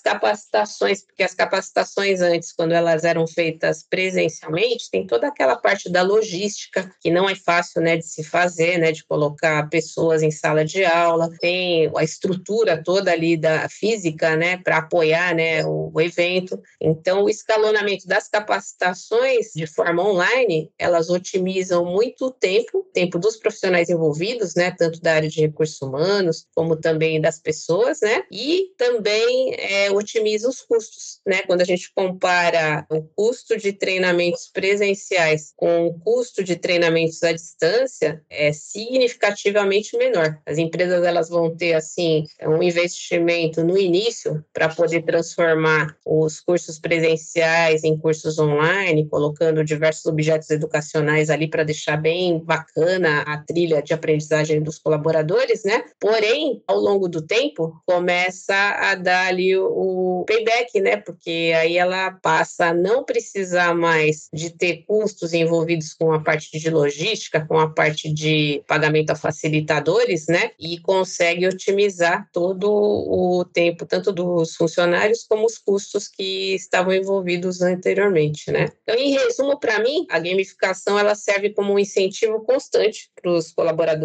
capacitações, 0.00 1.02
porque 1.02 1.22
as 1.22 1.32
capacitações 1.32 2.20
antes, 2.20 2.52
quando 2.52 2.72
elas 2.72 3.04
eram 3.04 3.26
feitas 3.26 3.82
presencialmente, 3.88 4.90
tem 4.90 5.06
toda 5.06 5.28
aquela 5.28 5.56
parte 5.56 5.90
da 5.90 6.02
logística 6.02 6.90
que 7.00 7.10
não 7.10 7.28
é 7.28 7.34
fácil, 7.34 7.80
né, 7.80 7.96
de 7.96 8.06
se 8.06 8.22
fazer, 8.22 8.76
né, 8.78 8.92
de 8.92 9.04
colocar 9.06 9.68
pessoas 9.70 10.22
em 10.22 10.30
sala 10.30 10.62
de 10.62 10.84
aula, 10.84 11.30
tem 11.40 11.90
a 11.96 12.04
estrutura 12.04 12.82
toda 12.82 13.10
ali 13.10 13.38
da 13.38 13.66
física, 13.70 14.36
né, 14.36 14.58
para 14.58 14.78
apoiar, 14.78 15.34
né, 15.34 15.64
o, 15.64 15.90
o 15.94 16.00
evento. 16.02 16.60
Então, 16.78 17.24
o 17.24 17.30
escalonamento 17.30 18.06
das 18.06 18.28
capacitações 18.28 19.52
de 19.54 19.66
forma 19.66 20.06
online, 20.06 20.70
elas 20.78 21.08
otimizam 21.08 21.86
muito 21.86 22.26
o 22.26 22.30
tempo, 22.30 22.86
tempo 22.92 23.18
dos 23.18 23.36
profissionais 23.36 23.88
envolvidos 23.88 24.33
né, 24.54 24.70
tanto 24.70 25.00
da 25.00 25.14
área 25.14 25.28
de 25.28 25.40
recursos 25.40 25.80
humanos 25.80 26.46
como 26.54 26.76
também 26.76 27.20
das 27.20 27.38
pessoas, 27.38 28.00
né, 28.00 28.24
e 28.30 28.70
também 28.76 29.54
é, 29.58 29.90
otimiza 29.90 30.48
os 30.48 30.60
custos, 30.60 31.20
né, 31.26 31.42
quando 31.42 31.60
a 31.60 31.64
gente 31.64 31.92
compara 31.94 32.86
o 32.90 33.02
custo 33.02 33.56
de 33.56 33.72
treinamentos 33.72 34.50
presenciais 34.52 35.52
com 35.56 35.86
o 35.86 35.98
custo 36.00 36.42
de 36.42 36.56
treinamentos 36.56 37.22
à 37.22 37.32
distância, 37.32 38.22
é 38.28 38.52
significativamente 38.52 39.96
menor. 39.96 40.38
As 40.46 40.58
empresas 40.58 41.04
elas 41.04 41.28
vão 41.28 41.54
ter 41.54 41.74
assim 41.74 42.24
um 42.42 42.62
investimento 42.62 43.62
no 43.62 43.78
início 43.78 44.44
para 44.52 44.68
poder 44.68 45.02
transformar 45.02 45.96
os 46.04 46.40
cursos 46.40 46.78
presenciais 46.78 47.84
em 47.84 47.96
cursos 47.96 48.38
online, 48.38 49.08
colocando 49.08 49.64
diversos 49.64 50.06
objetos 50.06 50.50
educacionais 50.50 51.30
ali 51.30 51.48
para 51.48 51.64
deixar 51.64 51.96
bem 51.96 52.38
bacana 52.38 53.22
a 53.22 53.38
trilha 53.38 53.82
de 53.82 53.92
aprendizagem 53.92 54.23
aprendizagem 54.24 54.62
dos 54.62 54.78
colaboradores, 54.78 55.64
né? 55.64 55.84
Porém, 56.00 56.62
ao 56.66 56.78
longo 56.78 57.08
do 57.08 57.22
tempo, 57.22 57.80
começa 57.86 58.54
a 58.54 58.94
dar 58.94 59.26
ali 59.26 59.56
o 59.56 60.24
payback, 60.26 60.80
né? 60.80 60.96
Porque 60.96 61.52
aí 61.56 61.76
ela 61.76 62.12
passa 62.22 62.66
a 62.66 62.74
não 62.74 63.04
precisar 63.04 63.74
mais 63.74 64.28
de 64.32 64.50
ter 64.50 64.84
custos 64.86 65.32
envolvidos 65.32 65.92
com 65.94 66.12
a 66.12 66.20
parte 66.20 66.58
de 66.58 66.70
logística, 66.70 67.44
com 67.46 67.58
a 67.58 67.70
parte 67.70 68.12
de 68.12 68.62
pagamento 68.66 69.10
a 69.10 69.16
facilitadores, 69.16 70.26
né? 70.26 70.50
E 70.58 70.78
consegue 70.80 71.46
otimizar 71.46 72.28
todo 72.32 72.70
o 72.70 73.44
tempo, 73.44 73.86
tanto 73.86 74.12
dos 74.12 74.56
funcionários 74.56 75.24
como 75.28 75.46
os 75.46 75.58
custos 75.58 76.08
que 76.08 76.54
estavam 76.54 76.92
envolvidos 76.92 77.60
anteriormente, 77.60 78.50
né? 78.50 78.70
Então, 78.82 78.96
em 78.96 79.12
resumo, 79.12 79.58
para 79.58 79.78
mim, 79.80 80.06
a 80.10 80.18
gamificação 80.18 80.98
ela 80.98 81.14
serve 81.14 81.50
como 81.50 81.74
um 81.74 81.78
incentivo 81.78 82.40
constante 82.44 83.10
para 83.20 83.30
os 83.30 83.52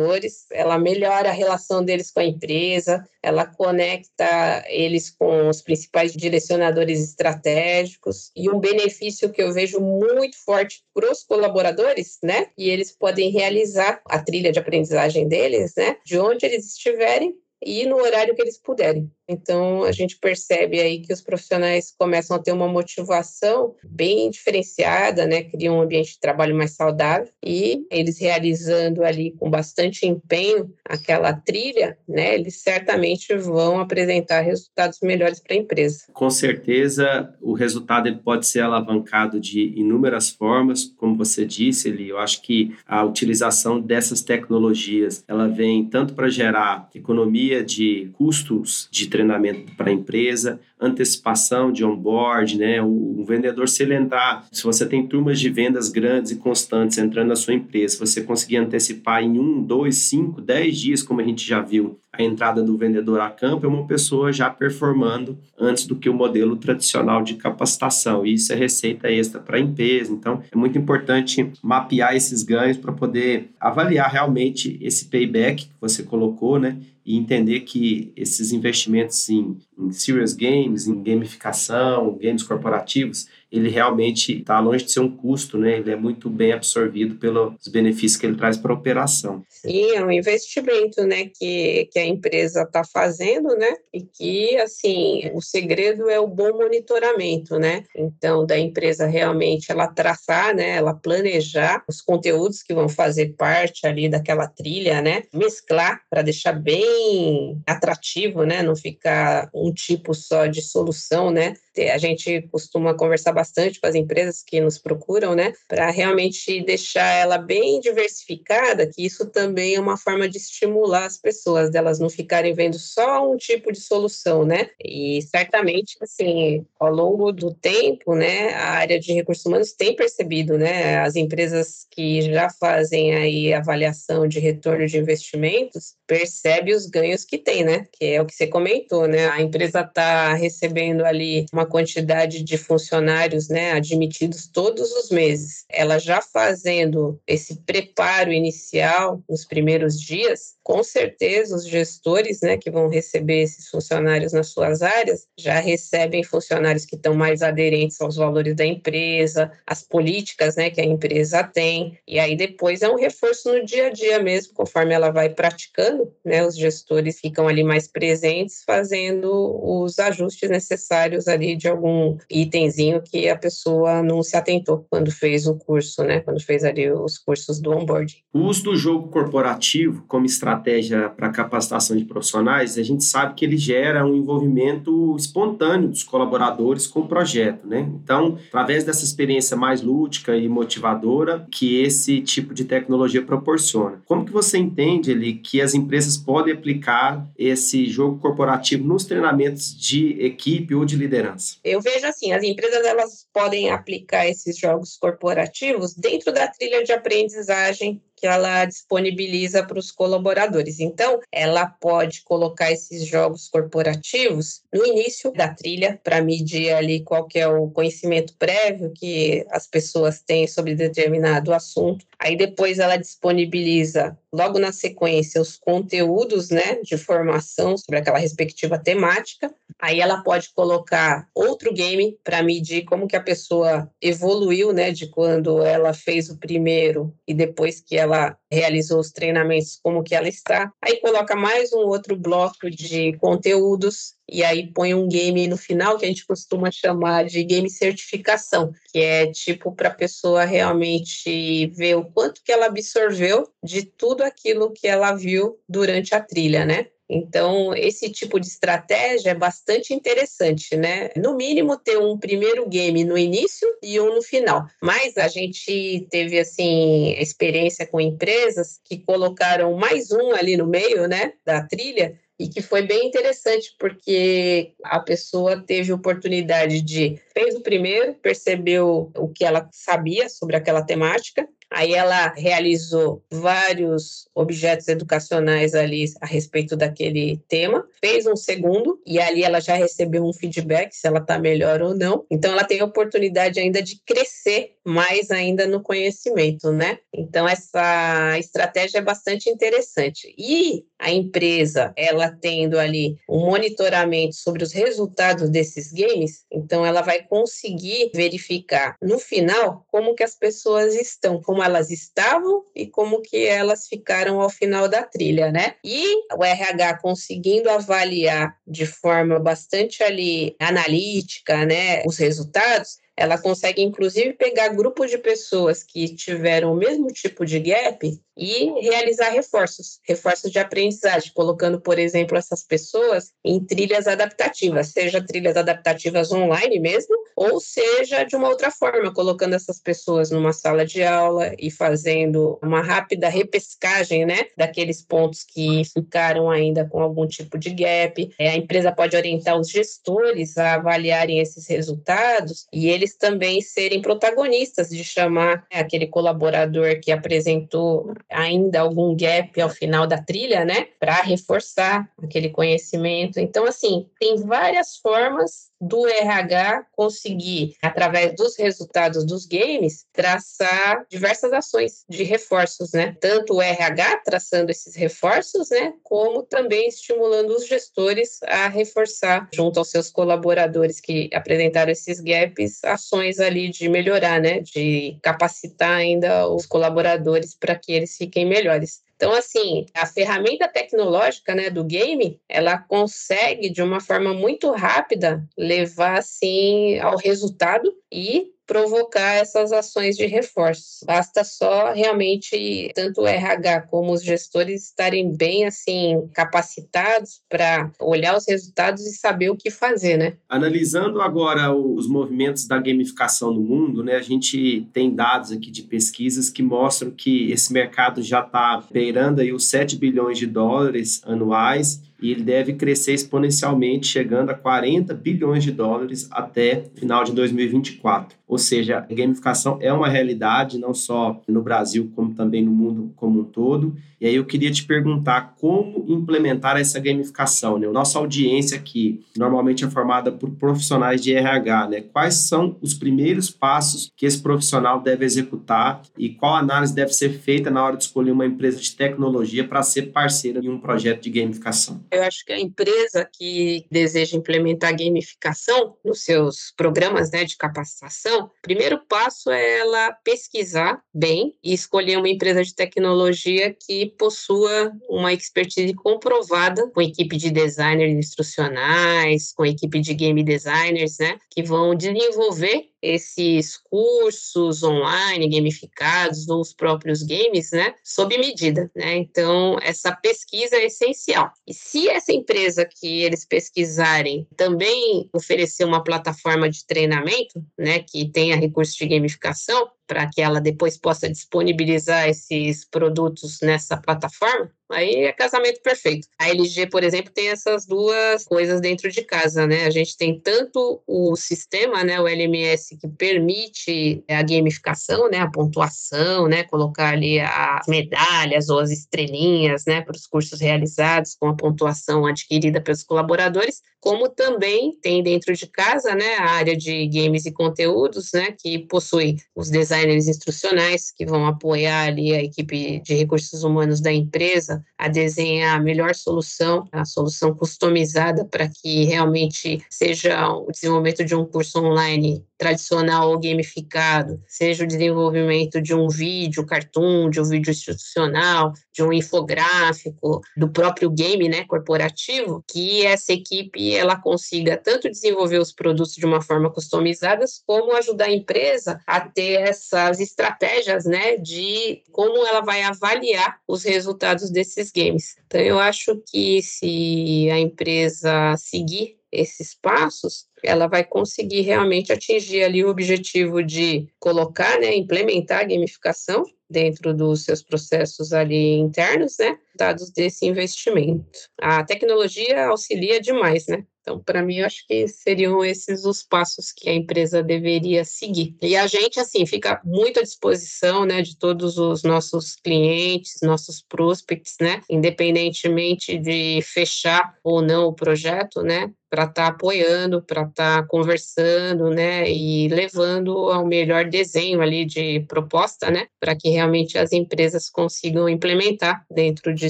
colaboradores 0.10 0.46
ela 0.52 0.78
melhora 0.78 1.30
a 1.30 1.34
relação 1.34 1.84
deles 1.84 2.12
com 2.12 2.20
a 2.20 2.26
empresa, 2.26 3.08
ela 3.22 3.46
conecta 3.46 4.64
eles 4.68 5.10
com 5.10 5.48
os 5.48 5.62
principais 5.62 6.14
direcionadores 6.14 7.02
estratégicos 7.02 8.32
e 8.36 8.50
um 8.50 8.60
benefício 8.60 9.30
que 9.30 9.42
eu 9.42 9.54
vejo 9.54 9.80
muito 9.80 10.38
forte 10.44 10.84
para 10.94 11.12
os 11.12 11.24
colaboradores, 11.24 12.18
né? 12.24 12.48
E 12.58 12.70
eles 12.70 12.92
podem 12.92 13.30
realizar 13.30 14.02
a 14.06 14.20
trilha 14.20 14.52
de 14.52 14.60
aprendizagem 14.60 15.28
deles, 15.28 15.74
né? 15.78 15.98
De 16.04 16.18
onde 16.18 16.46
eles 16.46 16.66
estiverem 16.68 17.36
e 17.62 17.86
no 17.86 17.98
horário 17.98 18.36
que 18.36 18.42
eles 18.42 18.58
puderem. 18.58 19.12
Então, 19.30 19.84
a 19.84 19.92
gente 19.92 20.18
percebe 20.18 20.80
aí 20.80 21.00
que 21.00 21.14
os 21.14 21.22
profissionais 21.22 21.94
começam 21.96 22.36
a 22.36 22.40
ter 22.40 22.52
uma 22.52 22.68
motivação 22.68 23.76
bem 23.84 24.32
diferenciada, 24.32 25.28
né? 25.28 25.44
Criam 25.44 25.78
um 25.78 25.82
ambiente 25.82 26.14
de 26.14 26.20
trabalho 26.20 26.56
mais 26.56 26.72
saudável 26.72 27.30
e 27.46 27.86
eles 27.92 28.20
realizando 28.20 29.04
ali 29.04 29.32
com 29.32 29.50
bastante 29.50 30.08
empenho 30.08 30.74
aquela 30.84 31.32
trilha, 31.32 31.98
né? 32.08 32.34
Eles 32.34 32.62
certamente 32.62 33.36
vão 33.36 33.80
apresentar 33.80 34.42
resultados 34.42 35.00
melhores 35.04 35.40
para 35.40 35.54
a 35.56 35.60
empresa. 35.60 36.06
Com 36.12 36.30
certeza, 36.30 37.34
o 37.40 37.54
resultado 37.54 38.08
ele 38.08 38.18
pode 38.18 38.48
ser 38.48 38.62
alavancado 38.62 39.40
de 39.40 39.74
inúmeras 39.76 40.30
formas, 40.30 40.86
como 40.98 41.16
você 41.16 41.46
disse, 41.46 41.90
ele, 41.90 42.10
eu 42.10 42.18
acho 42.18 42.42
que 42.42 42.76
a 42.88 43.04
utilização 43.04 43.80
dessas 43.80 44.22
tecnologias, 44.22 45.24
ela 45.28 45.48
vem 45.48 45.86
tanto 45.86 46.14
para 46.14 46.30
gerar 46.30 46.90
economia 46.96 47.64
de 47.64 48.10
custos 48.14 48.88
de 48.92 49.08
treinamento 49.20 49.76
para 49.76 49.90
a 49.90 49.94
empresa, 49.94 50.60
antecipação 50.80 51.72
de 51.72 51.84
onboard, 51.84 52.58
né? 52.58 52.82
O, 52.82 53.20
o, 53.20 53.26
vendedor, 53.26 53.68
se 53.68 53.84
ele 53.84 53.94
entrar, 53.94 54.48
se 54.52 54.64
você 54.64 54.86
tem 54.86 55.06
turmas 55.06 55.40
de 55.40 55.50
vendas 55.50 55.90
grandes 55.90 56.32
e 56.32 56.38
constantes 56.38 56.98
entrando 56.98 57.28
na 57.28 57.36
sua 57.36 57.54
empresa, 57.54 58.00
você 58.00 58.22
conseguir 58.22 58.58
antecipar 58.58 59.22
em 59.22 59.38
um, 59.38 59.62
dois, 59.62 59.98
cinco, 59.98 60.42
dez 60.42 60.78
dias, 60.78 61.04
como 61.04 61.20
a 61.20 61.24
gente 61.24 61.46
já 61.46 61.62
viu, 61.62 62.00
a 62.12 62.24
entrada 62.24 62.64
do 62.64 62.76
vendedor 62.78 63.20
a 63.22 63.30
campo, 63.30 63.66
é 63.66 63.70
uma 63.70 63.86
pessoa 63.86 64.34
já 64.34 64.50
performando 64.50 65.38
antes 65.60 65.86
do 65.86 65.96
que 65.96 66.10
o 66.10 66.14
modelo 66.14 66.56
tradicional 66.56 67.22
de 67.22 67.36
capacitação. 67.36 68.26
E 68.26 68.34
isso 68.34 68.52
é 68.52 68.56
receita 68.56 69.12
extra 69.12 69.40
para 69.40 69.58
a 69.58 69.60
empresa. 69.60 70.12
Então, 70.12 70.42
é 70.52 70.58
muito 70.58 70.78
importante 70.78 71.52
mapear 71.62 72.16
esses 72.16 72.42
ganhos 72.42 72.78
para 72.78 72.92
poder 72.92 73.52
avaliar 73.60 74.10
realmente 74.10 74.78
esse 74.82 75.06
payback 75.06 75.66
que 75.66 75.72
você 75.80 76.02
colocou, 76.02 76.58
né? 76.58 76.78
E 77.10 77.18
entender 77.18 77.62
que 77.62 78.14
esses 78.16 78.52
investimentos 78.52 79.28
em, 79.30 79.58
em 79.76 79.92
serious 79.92 80.32
games, 80.32 80.86
em 80.86 81.02
gamificação, 81.02 82.16
games 82.22 82.44
corporativos, 82.44 83.28
ele 83.52 83.70
realmente 83.70 84.40
está 84.40 84.60
longe 84.60 84.86
de 84.86 84.92
ser 84.92 85.00
um 85.00 85.16
custo, 85.16 85.58
né? 85.58 85.78
Ele 85.78 85.92
é 85.92 85.96
muito 85.96 86.30
bem 86.30 86.52
absorvido 86.52 87.16
pelos 87.16 87.68
benefícios 87.68 88.18
que 88.18 88.26
ele 88.26 88.36
traz 88.36 88.58
para 88.58 88.72
a 88.72 88.76
operação. 88.76 89.44
Sim, 89.50 89.92
é 89.92 90.04
um 90.04 90.12
investimento, 90.12 91.04
né, 91.06 91.26
que, 91.26 91.90
que 91.92 92.00
a 92.00 92.06
empresa 92.06 92.64
está 92.64 92.84
fazendo, 92.84 93.56
né? 93.56 93.74
E 93.94 94.02
que, 94.02 94.58
assim, 94.58 95.30
o 95.34 95.42
segredo 95.42 96.10
é 96.10 96.20
o 96.20 96.28
bom 96.28 96.58
monitoramento, 96.58 97.58
né? 97.58 97.84
Então, 97.96 98.46
da 98.46 98.58
empresa 98.58 99.08
realmente 99.08 99.72
ela 99.72 99.88
traçar, 99.88 100.56
né, 100.56 100.78
ela 100.78 100.94
planejar 100.94 101.84
os 101.88 102.02
conteúdos 102.02 102.62
que 102.62 102.74
vão 102.74 102.88
fazer 102.88 103.34
parte 103.38 103.88
ali 103.88 104.08
daquela 104.08 104.48
trilha, 104.48 105.02
né? 105.02 105.24
Mesclar 105.34 106.02
para 106.10 106.22
deixar 106.22 106.54
bem 106.54 107.62
atrativo, 107.66 108.44
né? 108.44 108.62
Não 108.62 108.76
ficar 108.76 109.50
um 109.54 109.74
tipo 109.74 110.14
só 110.14 110.46
de 110.46 110.62
solução, 110.62 111.32
né? 111.32 111.54
A 111.94 111.98
gente 111.98 112.42
costuma 112.52 112.94
conversar 112.94 113.32
bastante 113.40 113.80
com 113.80 113.88
as 113.88 113.96
empresas 113.96 114.44
que 114.46 114.60
nos 114.60 114.78
procuram, 114.78 115.34
né, 115.34 115.54
para 115.68 115.90
realmente 115.90 116.62
deixar 116.62 117.10
ela 117.14 117.38
bem 117.38 117.80
diversificada, 117.80 118.86
que 118.86 119.06
isso 119.06 119.26
também 119.26 119.76
é 119.76 119.80
uma 119.80 119.98
forma 119.98 120.28
de 120.28 120.38
estimular 120.38 121.06
as 121.06 121.18
pessoas, 121.18 121.70
delas 121.70 122.00
não 122.00 122.10
ficarem 122.10 122.54
vendo 122.54 122.78
só 122.78 123.30
um 123.32 123.38
tipo 123.38 123.72
de 123.72 123.80
solução, 123.80 124.44
né? 124.46 124.70
E 124.84 125.22
certamente, 125.22 125.98
assim, 126.02 126.66
ao 126.80 126.92
longo 126.94 127.32
do 127.32 127.54
tempo, 127.54 128.14
né, 128.16 128.54
a 128.54 128.72
área 128.72 129.00
de 129.00 129.14
recursos 129.14 129.46
humanos 129.46 129.72
tem 129.74 129.96
percebido, 129.96 130.58
né, 130.58 131.00
as 131.00 131.16
empresas 131.16 131.88
que 131.90 132.22
já 132.22 132.50
fazem 132.50 133.16
aí 133.16 133.54
avaliação 133.54 134.28
de 134.28 134.40
retorno 134.40 134.86
de 134.86 134.98
investimentos, 134.98 135.96
percebe 136.08 136.74
os 136.74 136.88
ganhos 136.88 137.24
que 137.24 137.38
tem, 137.38 137.64
né? 137.64 137.86
Que 137.92 138.06
é 138.06 138.22
o 138.22 138.26
que 138.26 138.34
você 138.34 138.48
comentou, 138.48 139.08
né? 139.08 139.28
A 139.30 139.42
empresa 139.42 139.82
está 139.82 140.34
recebendo 140.34 141.06
ali 141.06 141.46
uma 141.54 141.66
quantidade 141.66 142.44
de 142.44 142.58
funcionários, 142.58 143.29
né, 143.50 143.72
admitidos 143.74 144.48
todos 144.48 144.92
os 144.92 145.10
meses. 145.10 145.66
Ela 145.70 146.00
já 146.00 146.22
fazendo 146.22 147.20
esse 147.28 147.58
preparo 147.62 148.32
inicial 148.32 149.22
nos 149.30 149.46
primeiros 149.46 150.00
dias, 150.02 150.56
com 150.64 150.84
certeza 150.84 151.56
os 151.56 151.66
gestores, 151.66 152.42
né, 152.42 152.58
que 152.58 152.70
vão 152.70 152.90
receber 152.90 153.42
esses 153.42 153.68
funcionários 153.70 154.34
nas 154.34 154.48
suas 154.48 154.82
áreas, 154.82 155.26
já 155.38 155.60
recebem 155.60 156.24
funcionários 156.24 156.86
que 156.86 156.96
estão 156.96 157.14
mais 157.14 157.42
aderentes 157.42 158.00
aos 158.02 158.16
valores 158.16 158.56
da 158.56 158.66
empresa, 158.66 159.52
às 159.66 159.82
políticas, 159.82 160.56
né, 160.56 160.70
que 160.70 160.82
a 160.82 160.86
empresa 160.86 161.44
tem. 161.44 161.98
E 162.08 162.20
aí 162.20 162.36
depois 162.36 162.82
é 162.82 162.90
um 162.90 162.96
reforço 162.96 163.52
no 163.52 163.66
dia 163.66 163.88
a 163.88 163.90
dia 163.90 164.22
mesmo, 164.22 164.54
conforme 164.54 164.94
ela 164.94 165.10
vai 165.10 165.30
praticando, 165.30 166.14
né, 166.24 166.46
os 166.46 166.56
gestores 166.56 167.20
ficam 167.20 167.48
ali 167.48 167.64
mais 167.64 167.88
presentes, 167.88 168.64
fazendo 168.64 169.30
os 169.64 169.98
ajustes 170.00 170.50
necessários 170.50 171.28
ali 171.28 171.56
de 171.56 171.68
algum 171.68 172.18
itemzinho 172.30 173.02
que 173.02 173.19
que 173.20 173.30
a 173.30 173.38
pessoa 173.38 174.02
não 174.02 174.24
se 174.24 174.38
atentou 174.38 174.86
quando 174.90 175.12
fez 175.12 175.46
o 175.46 175.56
curso, 175.56 176.04
né? 176.04 176.22
Quando 176.22 176.42
fez 176.42 176.64
ali 176.64 176.90
os 176.92 177.18
cursos 177.18 177.60
do 177.60 177.72
onboarding. 177.72 178.16
O 178.34 178.40
uso 178.40 178.64
do 178.64 178.76
jogo 178.76 179.10
corporativo 179.10 180.04
como 180.08 180.26
estratégia 180.26 181.10
para 181.10 181.30
capacitação 181.30 181.98
de 181.98 182.06
profissionais, 182.06 182.78
a 182.78 182.84
gente 182.84 183.04
sabe 183.04 183.36
que 183.36 183.44
ele 183.44 183.58
gera 183.58 184.06
um 184.06 184.16
envolvimento 184.16 185.16
espontâneo 185.18 185.90
dos 185.90 186.04
colaboradores 186.04 186.88
com 186.88 187.02
o 187.02 187.08
projeto, 187.08 187.68
né? 187.68 187.90
Então, 188.04 188.38
através 188.48 188.84
dessa 188.84 189.04
experiência 189.04 189.58
mais 189.58 189.82
lúdica 189.82 190.36
e 190.36 190.48
motivadora 190.48 191.46
que 191.52 191.82
esse 191.82 192.22
tipo 192.22 192.54
de 192.54 192.66
tecnologia 192.66 193.22
proporciona. 193.22 194.02
Como 194.06 194.26
que 194.26 194.32
você 194.32 194.58
entende 194.58 195.12
ali 195.12 195.34
que 195.34 195.62
as 195.62 195.74
empresas 195.74 196.18
podem 196.18 196.54
aplicar 196.54 197.28
esse 197.38 197.86
jogo 197.86 198.20
corporativo 198.20 198.86
nos 198.86 199.06
treinamentos 199.06 199.76
de 199.76 200.12
equipe 200.24 200.74
ou 200.76 200.86
de 200.86 200.96
liderança? 200.96 201.58
Eu 201.64 201.82
vejo 201.82 202.06
assim, 202.06 202.32
as 202.32 202.44
empresas 202.44 202.86
elas 202.86 203.09
podem 203.34 203.70
aplicar 203.70 204.28
esses 204.28 204.58
jogos 204.58 204.98
corporativos 204.98 205.94
dentro 205.94 206.32
da 206.32 206.48
trilha 206.48 206.84
de 206.84 206.92
aprendizagem 206.92 208.02
que 208.20 208.28
ela 208.28 208.66
disponibiliza 208.66 209.64
para 209.64 209.80
os 209.80 209.92
colaboradores. 209.92 210.80
Então, 210.80 211.20
ela 211.32 211.66
pode 211.66 212.22
colocar 212.24 212.72
esses 212.72 213.06
jogos 213.06 213.48
corporativos 213.48 214.62
no 214.74 214.86
início 214.86 215.32
da 215.32 215.48
trilha 215.48 216.00
para 216.04 216.22
medir 216.22 216.74
ali 216.74 217.02
qual 217.02 217.26
que 217.26 217.40
é 217.40 217.48
o 217.48 217.70
conhecimento 217.70 218.36
prévio 218.38 218.92
que 218.94 219.46
as 219.50 219.68
pessoas 219.68 220.22
têm 220.22 220.48
sobre 220.48 220.76
determinado 220.76 221.54
assunto. 221.54 222.06
Aí 222.20 222.36
depois 222.36 222.80
ela 222.80 222.98
disponibiliza 222.98 224.18
logo 224.32 224.60
na 224.60 224.72
sequência 224.72 225.42
os 225.42 225.58
conteúdos, 225.58 226.50
né, 226.50 226.80
de 226.84 226.98
formação 226.98 227.78
sobre 227.78 228.00
aquela 228.00 228.20
respectiva 228.20 228.78
temática. 228.78 229.54
Aí 229.82 230.02
ela 230.02 230.22
pode 230.22 230.52
colocar 230.54 231.28
outro 231.34 231.74
game 231.74 232.18
para 232.24 232.44
medir 232.44 232.84
como 232.84 233.08
que 233.08 233.16
a 233.16 233.24
pessoa 233.24 233.90
evoluiu, 234.02 234.74
né, 234.74 234.92
de 234.92 235.08
quando 235.08 235.64
ela 235.64 235.94
fez 235.94 236.30
o 236.30 236.38
primeiro 236.38 237.14
e 237.26 237.34
depois 237.34 237.80
que 237.80 237.98
ela 237.98 238.38
realizou 238.52 239.00
os 239.00 239.12
treinamentos, 239.12 239.80
como 239.82 240.04
que 240.04 240.14
ela 240.14 240.28
está. 240.28 240.72
Aí 240.82 241.00
coloca 241.00 241.36
mais 241.36 241.72
um 241.72 241.80
outro 241.80 242.16
bloco 242.16 242.70
de 242.70 243.14
conteúdos 243.20 244.16
e 244.28 244.44
aí 244.44 244.72
põe 244.72 244.94
um 244.94 245.08
game 245.08 245.48
no 245.48 245.58
final 245.58 245.98
que 245.98 246.06
a 246.06 246.08
gente 246.08 246.26
costuma 246.26 246.70
chamar 246.72 247.26
de 247.26 247.44
game 247.44 247.70
certificação, 247.70 248.74
que 248.92 249.00
é 249.00 249.28
tipo 249.28 249.72
para 249.72 249.90
a 249.90 249.94
pessoa 249.94 250.44
realmente 250.44 251.68
ver 251.68 251.96
o 251.96 252.06
quanto 252.06 252.42
que 252.44 252.52
ela 252.52 252.66
absorveu 252.66 253.48
de 253.64 253.84
tudo 253.84 254.24
aquilo 254.24 254.72
que 254.74 254.88
ela 254.88 255.14
viu 255.14 255.58
durante 255.68 256.14
a 256.14 256.22
trilha, 256.22 256.66
né? 256.66 256.88
Então, 257.10 257.74
esse 257.76 258.12
tipo 258.12 258.40
de 258.40 258.46
estratégia 258.46 259.32
é 259.32 259.36
bastante 259.36 259.94
interessante, 259.94 260.78
né? 260.78 261.10
No 261.16 261.36
mínimo, 261.36 261.76
ter 261.76 261.98
um 261.98 262.18
primeiro 262.18 262.70
game 262.70 263.04
no 263.04 263.18
início 263.18 263.68
e 263.82 264.00
um 264.00 264.14
no 264.14 264.22
final. 264.22 264.68
Mas 264.82 265.18
a 265.18 265.28
gente 265.28 266.08
teve, 266.12 266.38
assim, 266.38 267.14
experiência 267.18 267.88
com 267.88 268.00
empresas 268.00 268.80
que 268.86 269.00
colocaram 269.00 269.74
mais 269.74 270.12
um 270.12 270.32
ali 270.34 270.56
no 270.56 270.68
meio, 270.68 271.08
né, 271.08 271.34
da 271.44 271.64
trilha, 271.64 272.20
e 272.40 272.48
que 272.48 272.62
foi 272.62 272.84
bem 272.84 273.08
interessante 273.08 273.76
porque 273.78 274.74
a 274.84 275.00
pessoa 275.00 275.62
teve 275.62 275.92
oportunidade 275.92 276.82
de 276.82 277.20
fez 277.34 277.56
o 277.56 277.62
primeiro, 277.62 278.14
percebeu 278.14 279.12
o 279.18 279.28
que 279.28 279.44
ela 279.44 279.68
sabia 279.74 280.30
sobre 280.30 280.56
aquela 280.56 280.82
temática 280.82 281.48
Aí 281.72 281.94
ela 281.94 282.34
realizou 282.36 283.24
vários 283.32 284.28
objetos 284.34 284.88
educacionais 284.88 285.76
ali 285.76 286.06
a 286.20 286.26
respeito 286.26 286.76
daquele 286.76 287.42
tema, 287.48 287.86
fez 288.02 288.26
um 288.26 288.36
segundo 288.36 289.00
e 289.06 289.20
ali 289.20 289.44
ela 289.44 289.60
já 289.60 289.76
recebeu 289.76 290.26
um 290.26 290.34
feedback 290.34 290.94
se 290.94 291.08
ela 291.08 291.20
está 291.20 291.38
melhor 291.38 291.82
ou 291.82 291.96
não. 291.96 292.26
Então 292.30 292.52
ela 292.52 292.64
tem 292.64 292.80
a 292.80 292.86
oportunidade 292.86 293.60
ainda 293.60 293.82
de 293.82 294.02
crescer 294.06 294.76
mais 294.86 295.30
ainda 295.30 295.68
no 295.68 295.84
conhecimento, 295.84 296.72
né? 296.72 296.98
Então 297.14 297.48
essa 297.48 298.38
estratégia 298.40 298.98
é 298.98 299.02
bastante 299.02 299.50
interessante. 299.50 300.34
E 300.38 300.84
a 300.98 301.12
empresa, 301.12 301.94
ela 301.96 302.30
tendo 302.30 302.78
ali 302.78 303.16
um 303.30 303.46
monitoramento 303.46 304.36
sobre 304.36 304.64
os 304.64 304.74
resultados 304.74 305.50
desses 305.50 305.92
games, 305.92 306.44
então 306.52 306.86
ela 306.86 307.02
vai 307.02 307.24
conseguir 307.24 308.12
verificar 308.14 308.96
no 309.02 309.20
final 309.20 309.86
como 309.90 310.14
que 310.14 310.24
as 310.24 310.36
pessoas 310.36 310.96
estão, 310.96 311.42
como 311.42 311.59
como 311.60 311.64
elas 311.64 311.92
estavam 311.92 312.64
e 312.74 312.88
como 312.88 313.22
que 313.22 313.46
elas 313.46 313.88
ficaram 313.88 314.40
ao 314.40 314.50
final 314.50 314.88
da 314.88 315.04
trilha, 315.04 315.52
né? 315.52 315.76
E 315.84 316.06
o 316.34 316.44
RH 316.44 317.00
conseguindo 317.00 317.70
avaliar 317.70 318.56
de 318.66 318.86
forma 318.86 319.38
bastante 319.40 320.02
ali 320.02 320.56
analítica, 320.58 321.66
né, 321.66 322.02
os 322.06 322.18
resultados, 322.18 322.98
ela 323.20 323.38
consegue 323.38 323.82
inclusive 323.82 324.32
pegar 324.34 324.70
grupos 324.70 325.12
de 325.12 325.18
pessoas 325.18 325.84
que 325.84 326.16
tiveram 326.16 326.72
o 326.72 326.78
mesmo 326.78 327.08
tipo 327.08 327.46
de 327.46 327.60
gap 327.60 328.20
e 328.40 328.72
realizar 328.80 329.32
reforços, 329.32 330.00
reforços 330.08 330.50
de 330.50 330.60
aprendizagem, 330.60 331.34
colocando, 331.34 331.82
por 331.82 332.00
exemplo, 332.00 332.38
essas 332.38 332.64
pessoas 332.64 333.34
em 333.44 333.60
trilhas 333.60 334.08
adaptativas, 334.08 334.88
seja 334.88 335.22
trilhas 335.22 335.58
adaptativas 335.58 336.32
online 336.32 336.80
mesmo, 336.80 337.14
ou 337.36 337.60
seja 337.60 338.24
de 338.24 338.38
uma 338.38 338.48
outra 338.48 338.72
forma, 338.72 339.14
colocando 339.14 339.56
essas 339.56 339.82
pessoas 339.82 340.32
numa 340.32 340.54
sala 340.54 340.86
de 340.86 341.04
aula 341.04 341.54
e 341.60 341.70
fazendo 341.70 342.58
uma 342.64 342.82
rápida 342.82 343.28
repescagem, 343.28 344.26
né, 344.26 344.46
daqueles 344.56 345.02
pontos 345.02 345.44
que 345.44 345.84
ficaram 345.94 346.50
ainda 346.50 346.86
com 346.86 347.02
algum 347.02 347.28
tipo 347.28 347.58
de 347.58 347.72
gap. 347.72 348.34
É, 348.40 348.52
a 348.52 348.56
empresa 348.56 348.92
pode 348.94 349.18
orientar 349.18 349.60
os 349.60 349.70
gestores 349.70 350.58
a 350.58 350.76
avaliarem 350.76 351.40
esses 351.40 351.68
resultados 351.68 352.68
e 352.72 352.90
eles 352.90 353.09
também 353.16 353.62
serem 353.62 354.02
protagonistas 354.02 354.90
de 354.90 355.04
chamar 355.04 355.66
né, 355.72 355.80
aquele 355.80 356.08
colaborador 356.08 357.00
que 357.00 357.12
apresentou 357.12 358.14
ainda 358.30 358.82
algum 358.82 359.16
gap 359.16 359.60
ao 359.62 359.70
final 359.70 360.06
da 360.06 360.22
trilha, 360.22 360.66
né, 360.66 360.88
para 361.00 361.22
reforçar 361.22 362.10
aquele 362.22 362.50
conhecimento. 362.50 363.40
Então, 363.40 363.66
assim, 363.66 364.08
tem 364.20 364.38
várias 364.38 364.98
formas 364.98 365.69
do 365.80 366.08
RH 366.08 366.86
conseguir, 366.92 367.76
através 367.82 368.36
dos 368.36 368.58
resultados 368.58 369.26
dos 369.26 369.46
games, 369.46 370.06
traçar 370.12 371.06
diversas 371.10 371.54
ações 371.54 372.04
de 372.10 372.24
reforços, 372.24 372.92
né? 372.92 373.16
Tanto 373.20 373.56
o 373.56 373.62
RH 373.62 374.22
traçando 374.26 374.72
esses 374.72 374.96
reforços, 374.96 375.70
né? 375.70 375.94
Como 376.04 376.44
também 376.44 376.88
estimulando 376.88 377.56
os 377.56 377.68
gestores 377.68 378.40
a 378.44 378.68
reforçar, 378.68 379.48
junto 379.54 379.80
aos 379.80 379.90
seus 379.90 380.12
colaboradores 380.12 381.00
que 381.00 381.30
apresentaram 381.34 381.92
esses 381.92 382.20
gaps, 382.20 382.84
ações 382.84 383.40
ali 383.40 383.70
de 383.70 383.88
melhorar, 383.88 384.42
né? 384.42 384.60
De 384.60 385.18
capacitar 385.22 385.92
ainda 385.92 386.48
os 386.48 386.66
colaboradores 386.66 387.56
para 387.56 387.76
que 387.76 387.92
eles 387.92 388.18
fiquem 388.18 388.46
melhores. 388.46 389.02
Então, 389.20 389.34
assim, 389.34 389.86
a 389.94 390.06
ferramenta 390.06 390.66
tecnológica 390.66 391.54
né, 391.54 391.70
do 391.70 391.84
game, 391.84 392.40
ela 392.48 392.78
consegue, 392.78 393.70
de 393.70 393.82
uma 393.82 394.00
forma 394.00 394.34
muito 394.34 394.72
rápida, 394.72 395.46
levar, 395.58 396.20
assim, 396.20 396.98
ao 397.00 397.18
resultado 397.18 397.94
e 398.10 398.54
provocar 398.70 399.34
essas 399.34 399.72
ações 399.72 400.16
de 400.16 400.28
reforço. 400.28 401.04
Basta 401.04 401.44
só 401.44 401.92
realmente 401.92 402.92
tanto 402.94 403.22
o 403.22 403.28
RH 403.28 403.88
como 403.88 404.14
os 404.14 404.24
gestores 404.24 404.86
estarem 404.86 405.36
bem 405.36 405.66
assim 405.66 406.30
capacitados 406.36 407.42
para 407.50 407.92
olhar 408.00 408.38
os 408.38 408.48
resultados 408.48 409.08
e 409.08 409.18
saber 409.18 409.50
o 409.50 409.58
que 409.58 409.72
fazer, 409.72 410.18
né? 410.18 410.34
Analisando 410.48 411.20
agora 411.20 411.74
os 411.74 412.08
movimentos 412.08 412.68
da 412.68 412.78
gamificação 412.78 413.52
no 413.52 413.62
mundo, 413.62 414.04
né, 414.04 414.16
a 414.16 414.22
gente 414.22 414.88
tem 414.94 415.16
dados 415.16 415.52
aqui 415.52 415.72
de 415.72 415.82
pesquisas 415.82 416.52
que 416.52 416.62
mostram 416.62 417.10
que 417.10 417.52
esse 417.52 417.74
mercado 417.74 418.22
já 418.22 418.42
está 418.42 418.84
beirando 418.92 419.42
aí 419.42 419.52
os 419.52 419.66
7 419.66 419.96
bilhões 419.96 420.38
de 420.38 420.46
dólares 420.46 421.22
anuais 421.26 422.08
e 422.22 422.32
ele 422.32 422.44
deve 422.44 422.74
crescer 422.74 423.14
exponencialmente, 423.14 424.08
chegando 424.08 424.50
a 424.50 424.54
40 424.54 425.14
bilhões 425.14 425.64
de 425.64 425.72
dólares 425.72 426.28
até 426.32 426.86
final 426.96 427.24
de 427.24 427.32
2024. 427.32 428.40
Ou 428.50 428.58
seja, 428.58 428.98
a 428.98 429.14
gamificação 429.14 429.78
é 429.80 429.94
uma 429.94 430.10
realidade 430.10 430.80
não 430.80 430.92
só 430.92 431.40
no 431.48 431.62
Brasil, 431.62 432.12
como 432.16 432.34
também 432.34 432.66
no 432.66 432.72
mundo 432.72 433.14
como 433.16 433.42
um 433.42 433.44
todo. 433.44 433.96
E 434.20 434.26
aí 434.26 434.36
eu 434.36 434.44
queria 434.44 434.72
te 434.72 434.84
perguntar 434.84 435.56
como 435.60 436.04
implementar 436.08 436.76
essa 436.76 437.00
gamificação. 437.00 437.78
Né? 437.78 437.88
Nossa 437.88 438.18
audiência 438.18 438.76
aqui 438.76 439.24
normalmente 439.38 439.86
é 439.86 439.90
formada 439.90 440.32
por 440.32 440.50
profissionais 440.50 441.22
de 441.22 441.32
RH. 441.32 441.90
Né? 441.90 442.02
Quais 442.02 442.48
são 442.48 442.76
os 442.82 442.96
primeiros 442.96 443.52
passos 443.52 444.12
que 444.18 444.26
esse 444.26 444.42
profissional 444.42 445.00
deve 445.00 445.24
executar 445.26 446.02
e 446.18 446.30
qual 446.30 446.56
análise 446.56 446.94
deve 446.94 447.14
ser 447.14 447.30
feita 447.30 447.70
na 447.70 447.84
hora 447.84 447.98
de 447.98 448.06
escolher 448.06 448.32
uma 448.32 448.48
empresa 448.48 448.80
de 448.80 448.96
tecnologia 448.96 449.64
para 449.64 449.84
ser 449.84 450.12
parceira 450.12 450.60
em 450.60 450.70
um 450.70 450.80
projeto 450.80 451.22
de 451.22 451.30
gamificação? 451.30 452.02
Eu 452.12 452.24
acho 452.24 452.46
que 452.46 452.54
a 452.54 452.60
empresa 452.60 453.30
que 453.32 453.86
deseja 453.92 454.38
implementar 454.38 454.96
gamificação 454.98 455.96
nos 456.04 456.24
seus 456.24 456.74
programas 456.76 457.32
né, 457.32 457.44
de 457.44 457.58
capacitação, 457.58 458.46
o 458.46 458.62
primeiro 458.62 459.00
passo 459.08 459.52
é 459.52 459.80
ela 459.80 460.12
pesquisar 460.24 461.02
bem 461.14 461.56
e 461.64 461.74
escolher 461.74 462.18
uma 462.18 462.30
empresa 462.30 462.64
de 462.64 462.74
tecnologia 462.74 463.74
que 463.74 464.08
possua 464.18 464.92
uma 465.10 465.34
expertise 465.34 465.94
comprovada 465.94 466.90
com 466.90 467.02
equipe 467.02 467.38
de 467.38 467.52
designers 467.52 468.14
instrucionais, 468.14 469.52
com 469.54 469.66
equipe 469.66 470.00
de 470.00 470.14
game 470.14 470.44
designers, 470.44 471.18
né, 471.20 471.38
que 471.50 471.64
vão 471.64 471.96
desenvolver 471.96 472.90
esses 473.02 473.78
cursos 473.78 474.84
online 474.84 475.50
gamificados 475.50 476.48
ou 476.50 476.62
os 476.62 476.74
próprios 476.74 477.24
games, 477.24 477.72
né, 477.72 477.94
sob 478.04 478.38
medida, 478.38 478.90
né? 478.96 479.18
Então, 479.18 479.78
essa 479.82 480.16
pesquisa 480.16 480.76
é 480.76 480.86
essencial. 480.86 481.52
E 481.68 481.74
se 481.74 482.10
essa 482.10 482.32
empresa 482.32 482.86
que 482.86 483.22
eles 483.22 483.46
pesquisarem 483.46 484.48
também 484.56 485.30
oferecer 485.34 485.86
uma 485.86 486.04
plataforma 486.04 486.70
de 486.70 486.86
treinamento, 486.86 487.64
né, 487.78 488.00
que 488.00 488.30
tenha 488.30 488.56
recursos 488.56 488.96
de 488.96 489.08
gamificação, 489.08 489.90
para 490.10 490.28
que 490.28 490.42
ela 490.42 490.60
depois 490.60 490.98
possa 490.98 491.30
disponibilizar 491.30 492.28
esses 492.28 492.84
produtos 492.84 493.60
nessa 493.62 493.96
plataforma, 493.96 494.72
aí 494.92 495.26
é 495.26 495.32
casamento 495.32 495.80
perfeito. 495.84 496.28
A 496.40 496.50
LG, 496.50 496.88
por 496.88 497.04
exemplo, 497.04 497.32
tem 497.32 497.50
essas 497.50 497.86
duas 497.86 498.44
coisas 498.44 498.82
dentro 498.82 499.12
de 499.12 499.22
casa, 499.22 499.68
né? 499.68 499.86
A 499.86 499.92
gente 499.92 500.18
tem 500.18 500.40
tanto 500.40 501.00
o 501.06 501.36
sistema, 501.36 502.04
né, 502.04 502.20
o 502.20 502.28
LMS, 502.28 502.98
que 502.98 503.08
permite 503.08 504.24
a 504.28 504.42
gamificação, 504.42 505.30
né, 505.30 505.38
a 505.38 505.52
pontuação, 505.52 506.48
né, 506.48 506.64
colocar 506.64 507.14
ali 507.14 507.40
as 507.40 507.86
medalhas 507.88 508.68
ou 508.70 508.80
as 508.80 508.90
estrelinhas, 508.90 509.86
né, 509.86 510.02
para 510.02 510.16
os 510.16 510.26
cursos 510.26 510.60
realizados 510.60 511.36
com 511.40 511.50
a 511.50 511.56
pontuação 511.56 512.26
adquirida 512.26 512.82
pelos 512.82 513.04
colaboradores, 513.04 513.84
como 514.00 514.28
também 514.28 514.98
tem 515.02 515.22
dentro 515.22 515.54
de 515.54 515.68
casa, 515.68 516.16
né, 516.16 516.36
a 516.36 516.50
área 516.52 516.76
de 516.76 517.08
games 517.08 517.46
e 517.46 517.52
conteúdos, 517.52 518.32
né, 518.34 518.56
que 518.60 518.80
possui 518.80 519.36
os 519.56 519.70
designers 519.70 519.99
instrucionais 520.08 521.12
que 521.12 521.26
vão 521.26 521.46
apoiar 521.46 522.08
ali 522.08 522.34
a 522.34 522.44
equipe 522.44 523.02
de 523.02 523.14
recursos 523.16 523.64
humanos 523.64 524.00
da 524.00 524.12
empresa 524.12 524.84
a 524.98 525.08
desenhar 525.08 525.76
a 525.76 525.84
melhor 525.84 526.16
solução, 526.16 526.88
a 526.92 527.06
solução 527.06 527.54
customizada 527.54 528.46
para 528.46 528.68
que 528.70 529.06
realmente 529.06 529.84
seja 529.90 530.48
o 530.50 530.72
desenvolvimento 530.72 531.26
de 531.26 531.36
um 531.36 531.46
curso 531.46 531.80
online 531.80 532.46
tradicional 532.60 533.32
ou 533.32 533.40
gamificado, 533.40 534.44
seja 534.46 534.84
o 534.84 534.88
desenvolvimento 534.88 535.82
de 535.82 535.96
um 535.96 536.10
vídeo 536.10 536.66
cartoon, 536.66 537.30
de 537.30 537.40
um 537.40 537.46
vídeo 537.46 537.72
institucional, 537.72 538.74
de 538.94 539.02
um 539.02 539.14
infográfico, 539.14 540.42
do 540.58 540.70
próprio 540.70 541.10
game, 541.10 541.48
né, 541.48 541.64
corporativo, 541.64 542.62
que 542.70 543.06
essa 543.06 543.32
equipe 543.32 543.96
ela 543.96 544.20
consiga 544.20 544.76
tanto 544.76 545.10
desenvolver 545.10 545.58
os 545.58 545.72
produtos 545.72 546.16
de 546.16 546.26
uma 546.26 546.42
forma 546.42 546.70
customizada, 546.70 547.46
como 547.66 547.96
ajudar 547.96 548.26
a 548.26 548.34
empresa 548.34 549.00
a 549.08 549.22
ter 549.22 549.62
essas 549.62 550.20
estratégias, 550.20 551.06
né, 551.06 551.38
de 551.38 552.04
como 552.12 552.46
ela 552.46 552.60
vai 552.60 552.84
avaliar 552.84 553.58
os 553.66 553.84
resultados 553.86 554.52
desses 554.52 554.92
games. 554.92 555.38
Então 555.48 555.62
eu 555.62 555.80
acho 555.80 556.22
que 556.30 556.62
se 556.62 557.50
a 557.50 557.58
empresa 557.58 558.58
seguir 558.58 559.19
esses 559.32 559.76
passos, 559.76 560.46
ela 560.64 560.88
vai 560.88 561.04
conseguir 561.04 561.62
realmente 561.62 562.12
atingir 562.12 562.64
ali 562.64 562.84
o 562.84 562.90
objetivo 562.90 563.64
de 563.64 564.08
colocar, 564.20 564.80
né, 564.80 564.96
implementar 564.96 565.62
a 565.62 565.64
gamificação 565.66 566.44
dentro 566.70 567.14
dos 567.16 567.46
seus 567.46 567.64
processos 567.64 568.32
ali 568.32 568.74
internos, 568.74 569.38
né, 569.40 569.58
dados 569.76 570.12
desse 570.12 570.46
investimento. 570.46 571.26
A 571.60 571.84
tecnologia 571.84 572.68
auxilia 572.68 573.20
demais, 573.20 573.66
né? 573.68 573.86
Então, 574.02 574.20
para 574.20 574.42
mim, 574.42 574.58
eu 574.58 574.66
acho 574.66 574.88
que 574.88 575.08
seriam 575.08 575.64
esses 575.64 576.04
os 576.04 576.24
passos 576.24 576.72
que 576.72 576.90
a 576.90 576.94
empresa 576.94 577.44
deveria 577.44 578.04
seguir. 578.04 578.56
E 578.62 578.76
a 578.76 578.88
gente, 578.88 579.20
assim, 579.20 579.46
fica 579.46 579.80
muito 579.84 580.20
à 580.20 580.24
disposição, 580.24 581.06
né, 581.06 581.22
de 581.22 581.38
todos 581.38 581.78
os 581.78 582.02
nossos 582.04 582.56
clientes, 582.56 583.40
nossos 583.44 583.84
prospects, 583.88 584.56
né, 584.60 584.82
independentemente 584.90 586.18
de 586.18 586.60
fechar 586.64 587.36
ou 587.44 587.62
não 587.62 587.88
o 587.88 587.94
projeto, 587.94 588.62
né, 588.62 588.92
para 589.10 589.24
estar 589.24 589.34
tá 589.34 589.48
apoiando, 589.48 590.22
para 590.22 590.44
estar 590.44 590.82
tá 590.82 590.88
conversando, 590.88 591.90
né, 591.90 592.30
e 592.30 592.68
levando 592.68 593.32
ao 593.52 593.66
melhor 593.66 594.06
desenho 594.06 594.62
ali 594.62 594.86
de 594.86 595.22
proposta, 595.22 595.90
né, 595.90 596.08
para 596.20 596.36
que 596.36 596.50
realmente 596.50 596.98
as 596.98 597.12
empresas 597.12 597.70
consigam 597.70 598.30
implementar 598.30 599.06
dentro 599.10 599.54
de 599.54 599.70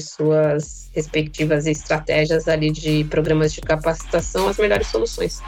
suas 0.00 0.90
respectivas 0.94 1.66
estratégias 1.66 2.48
ali 2.48 2.70
de 2.70 3.04
programas 3.04 3.52
de 3.52 3.60
capacitação 3.60 4.48
as 4.48 4.58
melhores 4.58 4.88
soluções. 4.88 5.40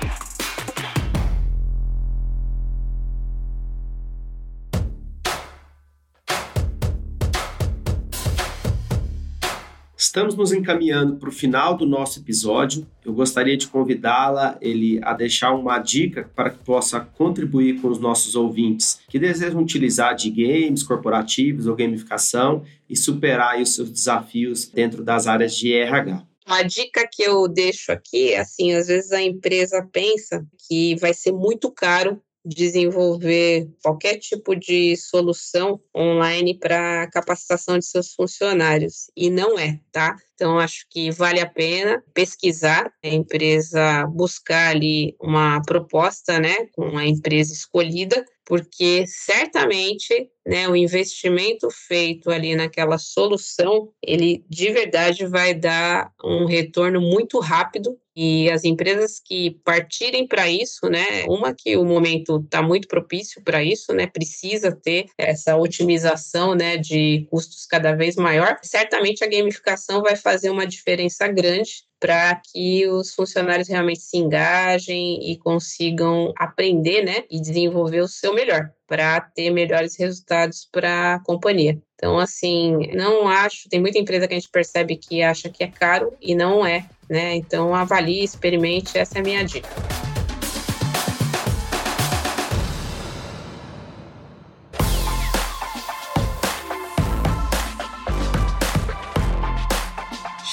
Estamos 10.13 10.35
nos 10.35 10.53
encaminhando 10.53 11.17
para 11.17 11.31
o 11.31 11.33
final 11.33 11.75
do 11.75 11.87
nosso 11.87 12.21
episódio. 12.21 12.87
Eu 13.03 13.15
gostaria 13.15 13.57
de 13.57 13.67
convidá-la 13.67 14.59
ele 14.61 15.01
a 15.03 15.15
deixar 15.15 15.55
uma 15.55 15.79
dica 15.79 16.31
para 16.37 16.51
que 16.51 16.59
possa 16.59 17.01
contribuir 17.01 17.81
com 17.81 17.89
os 17.89 17.99
nossos 17.99 18.35
ouvintes 18.35 19.01
que 19.09 19.19
desejam 19.19 19.63
utilizar 19.63 20.15
de 20.15 20.29
games 20.29 20.83
corporativos 20.83 21.67
ou 21.67 21.75
gamificação 21.75 22.63
e 22.91 22.95
superar 22.95 23.59
os 23.59 23.75
seus 23.75 23.91
desafios 23.91 24.67
dentro 24.67 25.03
das 25.03 25.27
áreas 25.27 25.57
de 25.57 25.73
RH. 25.73 26.23
Uma 26.47 26.63
dica 26.63 27.09
que 27.11 27.23
eu 27.23 27.49
deixo 27.49 27.91
aqui, 27.91 28.35
assim, 28.35 28.75
às 28.75 28.89
vezes 28.89 29.13
a 29.13 29.23
empresa 29.23 29.89
pensa 29.91 30.45
que 30.69 30.95
vai 30.97 31.15
ser 31.15 31.33
muito 31.33 31.73
caro 31.73 32.21
desenvolver 32.45 33.69
qualquer 33.83 34.19
tipo 34.19 34.55
de 34.55 34.97
solução 34.97 35.81
online 35.97 36.59
para 36.59 37.09
capacitação 37.11 37.79
de 37.79 37.87
seus 37.87 38.13
funcionários 38.15 39.11
e 39.17 39.31
não 39.31 39.59
é, 39.59 39.81
tá? 39.91 40.17
Então 40.35 40.59
acho 40.59 40.87
que 40.91 41.11
vale 41.11 41.41
a 41.41 41.49
pena 41.49 42.03
pesquisar 42.13 42.93
a 43.05 43.09
empresa 43.09 44.07
buscar 44.07 44.71
ali 44.71 45.15
uma 45.21 45.63
proposta, 45.63 46.41
né, 46.41 46.55
com 46.73 46.97
a 46.99 47.07
empresa 47.07 47.53
escolhida 47.53 48.25
porque 48.45 49.07
certamente 49.07 50.29
né, 50.47 50.69
o 50.69 50.75
investimento 50.75 51.69
feito 51.71 52.31
ali 52.31 52.55
naquela 52.57 52.99
solução, 52.99 53.89
ele 54.03 54.45
de 54.49 54.71
verdade 54.73 55.27
vai 55.27 55.55
dar 55.55 56.13
um 56.23 56.45
retorno 56.45 57.01
muito 57.01 57.39
rápido 57.39 57.97
e 58.17 58.51
as 58.51 58.65
empresas 58.65 59.21
que 59.25 59.59
partirem 59.65 60.27
para 60.27 60.49
isso, 60.49 60.89
né, 60.89 61.25
uma 61.29 61.55
que 61.55 61.77
o 61.77 61.85
momento 61.85 62.41
está 62.45 62.63
muito 62.63 62.89
propício 62.89 63.43
para 63.43 63.63
isso, 63.63 63.93
né, 63.93 64.07
precisa 64.07 64.73
ter 64.73 65.07
essa 65.17 65.57
otimização, 65.57 66.55
né, 66.55 66.77
de 66.77 67.27
custos 67.31 67.67
cada 67.67 67.95
vez 67.95 68.17
maior, 68.17 68.59
certamente 68.63 69.25
a 69.25 69.29
gamificação 69.29 70.03
vai 70.03 70.17
fazer 70.17 70.51
uma 70.51 70.67
diferença 70.67 71.27
grande 71.29 71.85
para 72.01 72.35
que 72.53 72.87
os 72.89 73.15
funcionários 73.15 73.69
realmente 73.69 74.01
se 74.01 74.17
engajem 74.19 75.31
e 75.31 75.39
consigam 75.39 76.33
aprender, 76.37 77.03
né, 77.05 77.25
e 77.31 77.41
desenvolver 77.41 78.01
o 78.01 78.09
seu 78.09 78.35
melhor 78.35 78.71
para 78.89 79.21
ter 79.21 79.51
melhores 79.51 79.97
resultados 79.99 80.69
para 80.71 81.15
a 81.15 81.21
companhia. 81.23 81.81
Então, 82.03 82.19
assim, 82.19 82.91
não 82.95 83.29
acho, 83.29 83.69
tem 83.69 83.81
muita 83.81 83.97
empresa 83.97 84.27
que 84.27 84.35
a 84.35 84.37
gente 84.37 84.51
percebe 84.51 84.97
que 84.97 85.23
acha 85.23 85.49
que 85.49 85.63
é 85.63 85.69
caro 85.69 86.13
e 86.21 86.35
não 86.35 86.67
é, 86.67 86.85
né? 87.09 87.37
Então, 87.37 87.73
avalie, 87.73 88.25
experimente, 88.25 88.99
essa 88.99 89.19
é 89.19 89.21
a 89.21 89.23
minha 89.23 89.45
dica. 89.45 89.69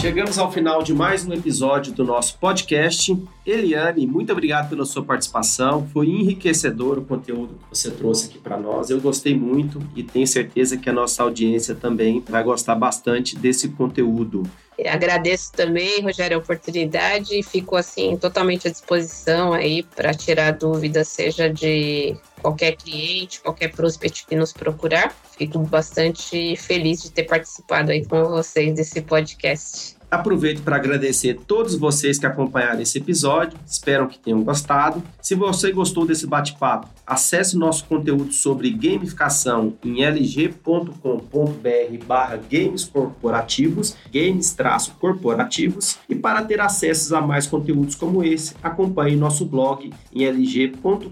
Chegamos 0.02 0.40
ao 0.40 0.50
final 0.50 0.82
de 0.82 0.94
mais 0.94 1.26
um 1.26 1.34
episódio 1.34 1.92
do 1.92 2.06
nosso 2.06 2.38
podcast. 2.38 3.22
Eliane, 3.46 4.08
muito 4.08 4.32
obrigado 4.32 4.70
pela 4.70 4.86
sua 4.86 5.04
participação. 5.04 5.86
Foi 5.92 6.08
enriquecedor 6.08 7.00
o 7.00 7.02
conteúdo 7.02 7.56
que 7.56 7.78
você 7.78 7.92
trouxe 7.92 8.30
aqui 8.30 8.40
para 8.40 8.58
nós. 8.58 8.90
Eu 8.90 9.02
gostei 9.02 9.38
muito 9.38 9.82
e 9.98 10.02
tenho 10.02 10.26
certeza 10.26 10.78
que 10.78 10.90
a 10.90 10.94
nossa 10.94 11.22
audiência 11.22 11.76
também 11.76 12.24
vai 12.30 12.42
gostar 12.46 12.76
bastante 12.76 13.36
desse 13.38 13.68
conteúdo. 13.68 14.44
Agradeço 14.88 15.52
também, 15.52 16.02
Rogério, 16.02 16.38
a 16.38 16.39
oportunidade 16.39 17.38
e 17.38 17.44
fico 17.44 17.76
assim 17.76 18.15
totalmente 18.18 18.68
à 18.68 18.72
disposição 18.72 19.54
aí 19.54 19.84
para 19.84 20.13
tirar 20.13 20.52
dúvidas, 20.52 21.08
seja 21.08 21.50
de 21.50 22.15
qualquer 22.42 22.76
cliente, 22.76 23.42
qualquer 23.42 23.70
prospect 23.70 24.26
que 24.26 24.36
nos 24.36 24.54
procurar. 24.54 25.13
Fico 25.38 25.60
bastante 25.60 26.56
feliz 26.56 27.02
de 27.02 27.12
ter 27.12 27.24
participado 27.24 27.92
aí 27.92 28.06
com 28.06 28.24
vocês 28.26 28.74
desse 28.74 29.02
podcast. 29.02 29.99
Aproveito 30.12 30.63
para 30.63 30.76
agradecer 30.76 31.39
todos 31.45 31.76
vocês 31.76 32.17
que 32.17 32.26
acompanharam 32.26 32.82
esse 32.82 32.98
episódio, 32.98 33.58
espero 33.65 34.08
que 34.08 34.17
tenham 34.17 34.41
gostado. 34.43 35.04
Se 35.22 35.36
você 35.36 35.72
gostou 35.72 36.04
desse 36.04 36.26
bate-papo, 36.26 36.88
acesse 37.06 37.56
nosso 37.56 37.86
conteúdo 37.86 38.34
sobre 38.34 38.72
gamificação 38.72 39.76
em 39.84 40.04
lg.com.br 40.04 40.95
barra 42.08 42.38
games 42.38 42.86
corporativos, 42.86 43.95
games-corporativos, 44.12 46.00
e 46.10 46.15
para 46.15 46.41
ter 46.43 46.60
acesso 46.60 47.15
a 47.15 47.22
mais 47.22 47.45
conteúdos 47.45 47.93
como 47.93 48.24
esse, 48.24 48.56
acompanhe 48.63 49.15
nosso 49.15 49.45
blog 49.45 49.93
em 50.12 50.26
lg.com.br 50.26 51.12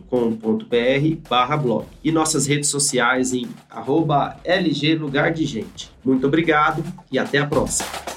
barra 1.29 1.57
blog 1.57 1.85
e 2.03 2.11
nossas 2.11 2.47
redes 2.47 2.69
sociais 2.69 3.31
em 3.31 3.47
arroba 3.69 4.37
lg 4.43 4.95
lugar 4.95 5.31
de 5.31 5.45
gente. 5.45 5.91
Muito 6.03 6.25
obrigado 6.25 6.83
e 7.11 7.19
até 7.19 7.37
a 7.37 7.45
próxima. 7.45 8.16